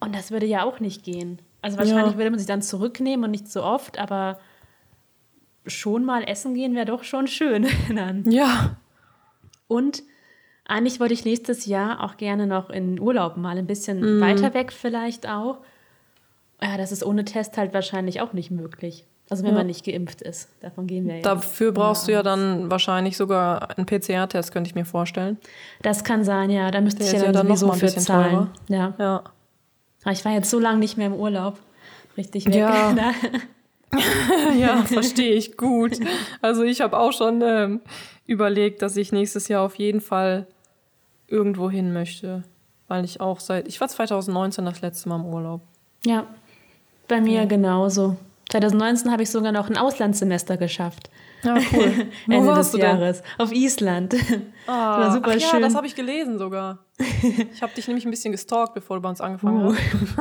Und 0.00 0.14
das 0.14 0.30
würde 0.30 0.46
ja 0.46 0.62
auch 0.64 0.78
nicht 0.80 1.02
gehen. 1.04 1.38
Also 1.62 1.78
wahrscheinlich 1.78 2.12
Ja. 2.12 2.18
würde 2.18 2.30
man 2.30 2.38
sich 2.38 2.46
dann 2.48 2.62
zurücknehmen 2.62 3.24
und 3.24 3.30
nicht 3.32 3.48
so 3.50 3.62
oft, 3.64 3.98
aber 3.98 4.38
schon 5.66 6.04
mal 6.04 6.22
essen 6.22 6.54
gehen 6.54 6.74
wäre 6.74 6.86
doch 6.86 7.02
schon 7.02 7.26
schön. 7.26 7.66
Ja. 8.26 8.76
Und 9.68 10.02
eigentlich 10.68 11.00
wollte 11.00 11.14
ich 11.14 11.24
nächstes 11.24 11.66
Jahr 11.66 12.02
auch 12.02 12.16
gerne 12.16 12.46
noch 12.46 12.70
in 12.70 13.00
Urlaub 13.00 13.36
mal 13.36 13.56
ein 13.56 13.66
bisschen 13.66 14.00
Mhm. 14.18 14.20
weiter 14.20 14.54
weg 14.54 14.72
vielleicht 14.72 15.28
auch. 15.28 15.58
Ja, 16.62 16.76
das 16.76 16.90
ist 16.92 17.04
ohne 17.04 17.24
Test 17.24 17.56
halt 17.58 17.74
wahrscheinlich 17.74 18.20
auch 18.20 18.32
nicht 18.32 18.50
möglich. 18.50 19.04
Also 19.28 19.42
wenn 19.42 19.50
Ja. 19.52 19.58
man 19.58 19.66
nicht 19.66 19.84
geimpft 19.84 20.22
ist. 20.22 20.48
Davon 20.60 20.86
gehen 20.86 21.06
wir 21.06 21.16
jetzt. 21.16 21.26
Dafür 21.26 21.72
brauchst 21.72 22.06
du 22.06 22.12
ja 22.12 22.22
dann 22.22 22.70
wahrscheinlich 22.70 23.16
sogar 23.16 23.76
einen 23.76 23.84
PCR-Test, 23.86 24.52
könnte 24.52 24.68
ich 24.68 24.74
mir 24.76 24.84
vorstellen. 24.84 25.36
Das 25.82 26.04
kann 26.04 26.24
sein, 26.24 26.48
ja. 26.50 26.70
Da 26.70 26.80
müsste 26.80 27.00
Der 27.00 27.06
ich 27.08 27.12
ja 27.14 27.18
dann 27.18 27.26
ja 27.26 27.32
dann 27.42 27.48
noch 27.48 27.60
mal 27.62 27.72
ein 27.72 27.78
für 27.78 27.86
bisschen 27.86 28.02
zahlen. 28.02 28.30
teurer. 28.30 28.48
Ja. 28.68 28.94
Ja. 28.98 29.24
Aber 30.04 30.12
Ich 30.12 30.24
war 30.24 30.32
jetzt 30.32 30.48
so 30.50 30.60
lange 30.60 30.78
nicht 30.78 30.96
mehr 30.96 31.08
im 31.08 31.14
Urlaub. 31.14 31.58
Richtig 32.16 32.46
weg. 32.46 32.54
Ja. 32.54 32.94
ja, 34.58 34.82
verstehe 34.84 35.34
ich 35.34 35.56
gut. 35.56 35.98
Also 36.42 36.62
ich 36.62 36.80
habe 36.80 36.98
auch 36.98 37.12
schon 37.12 37.42
ähm, 37.42 37.80
überlegt, 38.26 38.82
dass 38.82 38.96
ich 38.96 39.12
nächstes 39.12 39.48
Jahr 39.48 39.62
auf 39.62 39.74
jeden 39.76 40.00
Fall 40.00 40.46
irgendwo 41.28 41.70
hin 41.70 41.92
möchte. 41.92 42.42
Weil 42.88 43.04
ich 43.04 43.20
auch 43.20 43.40
seit, 43.40 43.66
ich 43.66 43.80
war 43.80 43.88
2019 43.88 44.64
das 44.64 44.80
letzte 44.80 45.08
Mal 45.08 45.16
im 45.16 45.26
Urlaub. 45.26 45.60
Ja, 46.04 46.26
bei 47.08 47.20
mir 47.20 47.40
ja. 47.40 47.44
genauso. 47.44 48.16
2019 48.50 49.10
habe 49.10 49.24
ich 49.24 49.30
sogar 49.30 49.50
noch 49.50 49.68
ein 49.68 49.76
Auslandssemester 49.76 50.56
geschafft. 50.56 51.10
Ja, 51.42 51.56
cool. 51.72 52.06
Ende 52.28 52.54
des 52.54 52.72
Jahres. 52.72 53.22
Denn? 53.22 53.30
Auf 53.38 53.52
Island. 53.52 54.14
Ah, 54.68 54.98
war 54.98 55.12
super 55.12 55.28
ach 55.28 55.40
schön. 55.40 55.60
Ja, 55.60 55.60
das 55.60 55.76
habe 55.76 55.86
ich 55.86 55.94
gelesen 55.94 56.38
sogar. 56.38 56.80
Ich 57.52 57.62
habe 57.62 57.72
dich 57.72 57.86
nämlich 57.86 58.04
ein 58.04 58.10
bisschen 58.10 58.32
gestalkt, 58.32 58.74
bevor 58.74 58.96
du 58.96 59.02
bei 59.02 59.08
uns 59.08 59.20
angefangen 59.20 59.64
uh. 59.64 59.72
hast. 59.72 60.18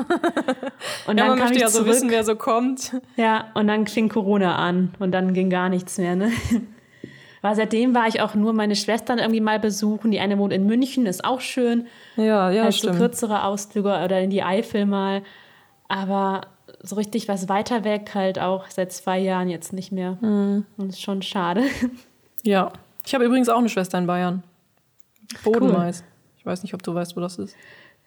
und 1.08 1.18
dann 1.18 1.18
ja, 1.18 1.28
man 1.30 1.40
möchte 1.40 1.60
ja 1.60 1.68
so 1.68 1.80
zurück. 1.80 1.94
wissen, 1.94 2.12
wer 2.12 2.24
so 2.24 2.36
kommt. 2.36 2.96
Ja, 3.16 3.46
und 3.56 3.66
dann 3.66 3.88
fing 3.88 4.08
Corona 4.08 4.56
an 4.58 4.94
und 5.00 5.12
dann 5.14 5.34
ging 5.34 5.50
gar 5.50 5.70
nichts 5.70 5.98
mehr. 5.98 6.16
Ne? 6.16 6.32
Weil 7.46 7.56
seitdem 7.56 7.94
war 7.94 8.08
ich 8.08 8.22
auch 8.22 8.34
nur 8.34 8.54
meine 8.54 8.76
Schwestern 8.76 9.20
irgendwie 9.20 9.40
mal 9.40 9.60
besuchen. 9.60 10.10
Die 10.10 10.20
eine 10.20 10.40
wohnt 10.40 10.52
in 10.52 10.66
München, 10.66 11.06
ist 11.06 11.24
auch 11.24 11.42
schön. 11.42 11.86
Ja, 12.16 12.50
ja, 12.50 12.64
halt 12.64 12.74
stimmt. 12.74 12.96
so 12.96 13.00
kürzere 13.00 13.44
Ausflüge 13.44 13.90
oder 14.04 14.20
in 14.20 14.32
die 14.32 14.42
Eifel 14.42 14.88
mal. 14.88 15.22
Aber 15.88 16.42
so 16.82 16.96
richtig 16.96 17.28
was 17.28 17.48
weiter 17.48 17.84
weg 17.84 18.16
halt 18.16 18.40
auch 18.40 18.68
seit 18.72 18.92
zwei 18.94 19.20
Jahren 19.20 19.48
jetzt 19.48 19.74
nicht 19.74 19.92
mehr. 19.92 20.18
Mhm. 20.22 20.66
Und 20.76 20.88
das 20.88 20.96
ist 20.96 21.04
schon 21.04 21.22
schade. 21.22 21.62
Ja. 22.42 22.72
Ich 23.06 23.14
habe 23.14 23.26
übrigens 23.26 23.50
auch 23.50 23.60
eine 23.60 23.70
Schwester 23.70 24.00
in 24.00 24.08
Bayern. 24.08 24.42
Bodenmais. 25.44 26.00
Cool. 26.00 26.08
Ich 26.40 26.46
weiß 26.48 26.64
nicht, 26.64 26.74
ob 26.74 26.82
du 26.82 26.96
weißt, 26.96 27.16
wo 27.16 27.20
das 27.20 27.38
ist. 27.38 27.56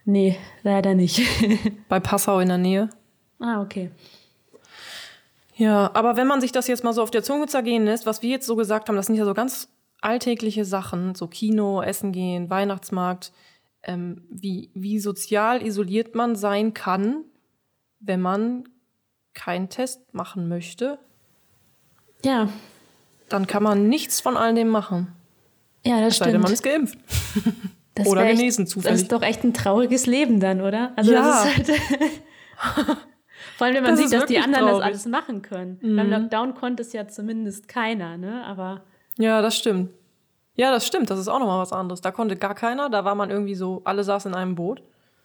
Nee, 0.05 0.37
leider 0.65 0.95
nicht. 0.95 1.23
Bei 1.89 2.01
Passau 2.01 2.41
in 2.41 2.49
der 2.49 2.59
Nähe. 2.59 2.89
Ah, 3.39 3.61
okay. 3.61 3.91
Ja, 5.59 5.91
aber 5.93 6.17
wenn 6.17 6.29
man 6.29 6.41
sich 6.41 6.53
das 6.53 6.69
jetzt 6.69 6.85
mal 6.85 6.93
so 6.93 7.03
auf 7.03 7.11
der 7.11 7.25
Zunge 7.25 7.47
zergehen 7.47 7.85
lässt, 7.85 8.07
was 8.07 8.23
wir 8.23 8.31
jetzt 8.31 8.47
so 8.47 8.55
gesagt 8.55 8.89
haben, 8.89 8.95
das 8.95 9.07
sind 9.07 9.17
ja 9.17 9.25
so 9.25 9.35
ganz 9.35 9.69
alltägliche 10.01 10.65
Sachen, 10.65 11.17
so 11.17 11.27
Kino, 11.27 11.83
Essen 11.83 12.13
gehen, 12.13 12.49
Weihnachtsmarkt, 12.49 13.33
ähm, 13.83 14.23
wie, 14.31 14.71
wie 14.75 15.01
sozial 15.01 15.61
isoliert 15.67 16.15
man 16.15 16.37
sein 16.37 16.75
kann, 16.75 17.25
wenn 17.99 18.21
man 18.21 18.69
keinen 19.35 19.69
Test 19.69 20.15
machen 20.15 20.49
möchte. 20.49 21.01
Ja. 22.25 22.49
Dann 23.29 23.49
kann 23.49 23.65
man 23.65 23.89
nichts 23.89 24.21
von 24.21 24.37
all 24.37 24.55
dem 24.55 24.69
machen. 24.69 25.09
Ja, 25.85 25.99
das 25.99 26.09
es 26.09 26.17
stimmt. 26.17 26.27
Sei 26.27 26.33
denn, 26.33 26.41
man 26.41 26.53
ist 26.53 26.63
geimpft. 26.63 26.99
Das 27.95 28.07
oder 28.07 28.25
genesen 28.27 28.63
echt, 28.63 28.71
zufällig. 28.71 28.95
Das 28.95 29.03
ist 29.03 29.11
doch 29.11 29.23
echt 29.23 29.43
ein 29.43 29.53
trauriges 29.53 30.07
Leben 30.07 30.39
dann, 30.39 30.61
oder? 30.61 30.93
Also 30.95 31.13
ja. 31.15 31.45
Halt 31.45 31.69
Vor 33.59 33.67
allem, 33.67 33.75
wenn 33.75 33.83
man 33.83 33.97
das 33.97 34.09
sieht, 34.09 34.13
dass 34.13 34.27
die 34.27 34.39
anderen 34.39 34.67
traurig. 34.67 34.79
das 34.79 34.87
alles 34.87 35.07
machen 35.07 35.43
können. 35.43 35.79
Mhm. 35.83 35.97
Beim 35.97 36.11
Lockdown 36.11 36.55
konnte 36.55 36.81
es 36.85 36.93
ja 36.93 37.09
zumindest 37.09 37.67
keiner, 37.67 38.17
ne? 38.17 38.45
Aber. 38.47 38.83
Ja, 39.17 39.43
das 39.43 39.57
stimmt. 39.57 39.91
Ja, 40.55 40.71
das 40.71 40.87
stimmt. 40.87 41.11
Das 41.11 41.19
ist 41.19 41.27
auch 41.27 41.41
nochmal 41.41 41.61
was 41.61 41.73
anderes. 41.73 42.01
Da 42.01 42.13
konnte 42.13 42.37
gar 42.37 42.55
keiner. 42.55 42.89
Da 42.89 43.05
war 43.05 43.17
man 43.17 43.31
irgendwie 43.31 43.57
so, 43.57 43.83
alle 43.83 44.05
saßen 44.05 44.31
in 44.31 44.39
einem 44.39 44.55
Boot. 44.55 44.81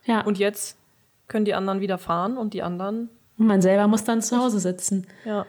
Ja. 0.06 0.22
Und 0.22 0.40
jetzt 0.40 0.80
können 1.28 1.46
die 1.46 1.54
anderen 1.54 1.80
wieder 1.80 2.00
fahren 2.00 2.36
und 2.36 2.56
die 2.56 2.64
anderen. 2.64 3.10
Und 3.38 3.46
man 3.46 3.62
selber 3.62 3.88
muss 3.88 4.04
dann 4.04 4.24
zu 4.24 4.36
Hause 4.40 4.60
sitzen. 4.60 5.06
Ja. 5.26 5.46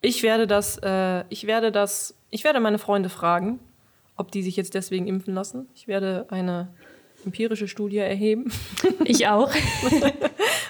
Ich 0.00 0.22
werde 0.22 0.46
das, 0.46 0.78
äh, 0.82 1.24
ich 1.28 1.46
werde 1.46 1.70
das, 1.70 2.16
ich 2.30 2.44
werde 2.44 2.60
meine 2.60 2.78
Freunde 2.78 3.10
fragen, 3.10 3.58
ob 4.16 4.32
die 4.32 4.42
sich 4.42 4.56
jetzt 4.56 4.72
deswegen 4.72 5.06
impfen 5.06 5.34
lassen. 5.34 5.68
Ich 5.74 5.86
werde 5.86 6.24
eine 6.30 6.68
empirische 7.26 7.68
Studie 7.68 7.98
erheben. 7.98 8.50
Ich 9.04 9.28
auch. 9.28 9.50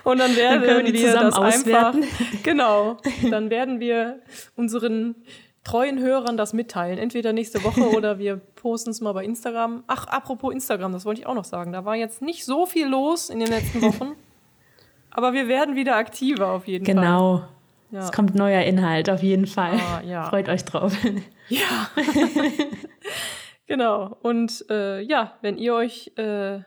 und 0.06 0.18
dann 0.18 0.36
werden 0.36 0.62
dann 0.62 0.86
wir 0.86 1.12
das 1.14 1.34
auswerten. 1.34 2.04
einfach. 2.04 2.26
Genau. 2.44 2.98
Dann 3.28 3.50
werden 3.50 3.80
wir 3.80 4.20
unseren 4.54 5.16
treuen 5.64 5.98
Hörern 5.98 6.36
das 6.36 6.52
mitteilen. 6.52 6.96
Entweder 6.96 7.32
nächste 7.32 7.64
Woche 7.64 7.90
oder 7.96 8.20
wir 8.20 8.36
posten 8.36 8.90
es 8.90 9.00
mal 9.00 9.12
bei 9.14 9.24
Instagram. 9.24 9.82
Ach, 9.88 10.06
apropos 10.06 10.54
Instagram, 10.54 10.92
das 10.92 11.04
wollte 11.06 11.22
ich 11.22 11.26
auch 11.26 11.34
noch 11.34 11.44
sagen. 11.44 11.72
Da 11.72 11.84
war 11.84 11.96
jetzt 11.96 12.22
nicht 12.22 12.44
so 12.44 12.66
viel 12.66 12.86
los 12.86 13.30
in 13.30 13.40
den 13.40 13.48
letzten 13.48 13.82
Wochen. 13.82 14.12
Aber 15.10 15.32
wir 15.32 15.48
werden 15.48 15.74
wieder 15.74 15.96
aktiver 15.96 16.52
auf 16.52 16.68
jeden 16.68 16.84
genau. 16.84 17.00
Fall. 17.00 17.08
Genau. 17.10 17.48
Ja. 17.90 18.04
Es 18.04 18.12
kommt 18.12 18.36
neuer 18.36 18.62
Inhalt 18.62 19.10
auf 19.10 19.24
jeden 19.24 19.46
Fall. 19.48 19.74
Ah, 19.74 20.02
ja. 20.06 20.28
Freut 20.28 20.48
euch 20.48 20.64
drauf. 20.64 20.92
Ja. 21.48 21.88
genau. 23.66 24.16
Und 24.22 24.64
äh, 24.70 25.00
ja, 25.00 25.32
wenn 25.40 25.58
ihr 25.58 25.74
euch 25.74 26.12
äh, 26.16 26.60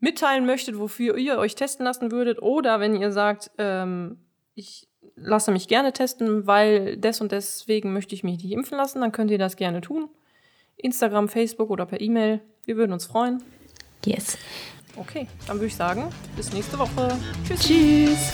mitteilen 0.00 0.46
möchtet, 0.46 0.78
wofür 0.78 1.16
ihr 1.16 1.38
euch 1.38 1.54
testen 1.54 1.84
lassen 1.84 2.10
würdet, 2.10 2.42
oder 2.42 2.80
wenn 2.80 2.96
ihr 2.96 3.12
sagt, 3.12 3.50
ähm, 3.58 4.18
ich 4.54 4.88
lasse 5.14 5.52
mich 5.52 5.68
gerne 5.68 5.92
testen, 5.92 6.46
weil 6.46 6.96
des 6.96 7.20
und 7.20 7.32
deswegen 7.32 7.92
möchte 7.92 8.14
ich 8.14 8.24
mich 8.24 8.42
nicht 8.42 8.52
impfen 8.52 8.76
lassen, 8.76 9.00
dann 9.00 9.12
könnt 9.12 9.30
ihr 9.30 9.38
das 9.38 9.56
gerne 9.56 9.80
tun. 9.80 10.08
Instagram, 10.76 11.28
Facebook 11.28 11.70
oder 11.70 11.86
per 11.86 12.00
E-Mail. 12.00 12.40
Wir 12.64 12.76
würden 12.76 12.92
uns 12.92 13.06
freuen. 13.06 13.42
Yes. 14.04 14.38
Okay, 14.96 15.28
dann 15.46 15.56
würde 15.56 15.66
ich 15.66 15.76
sagen, 15.76 16.08
bis 16.36 16.52
nächste 16.52 16.78
Woche. 16.78 17.16
Tschüss. 17.46 17.60
Tschüss. 17.60 18.32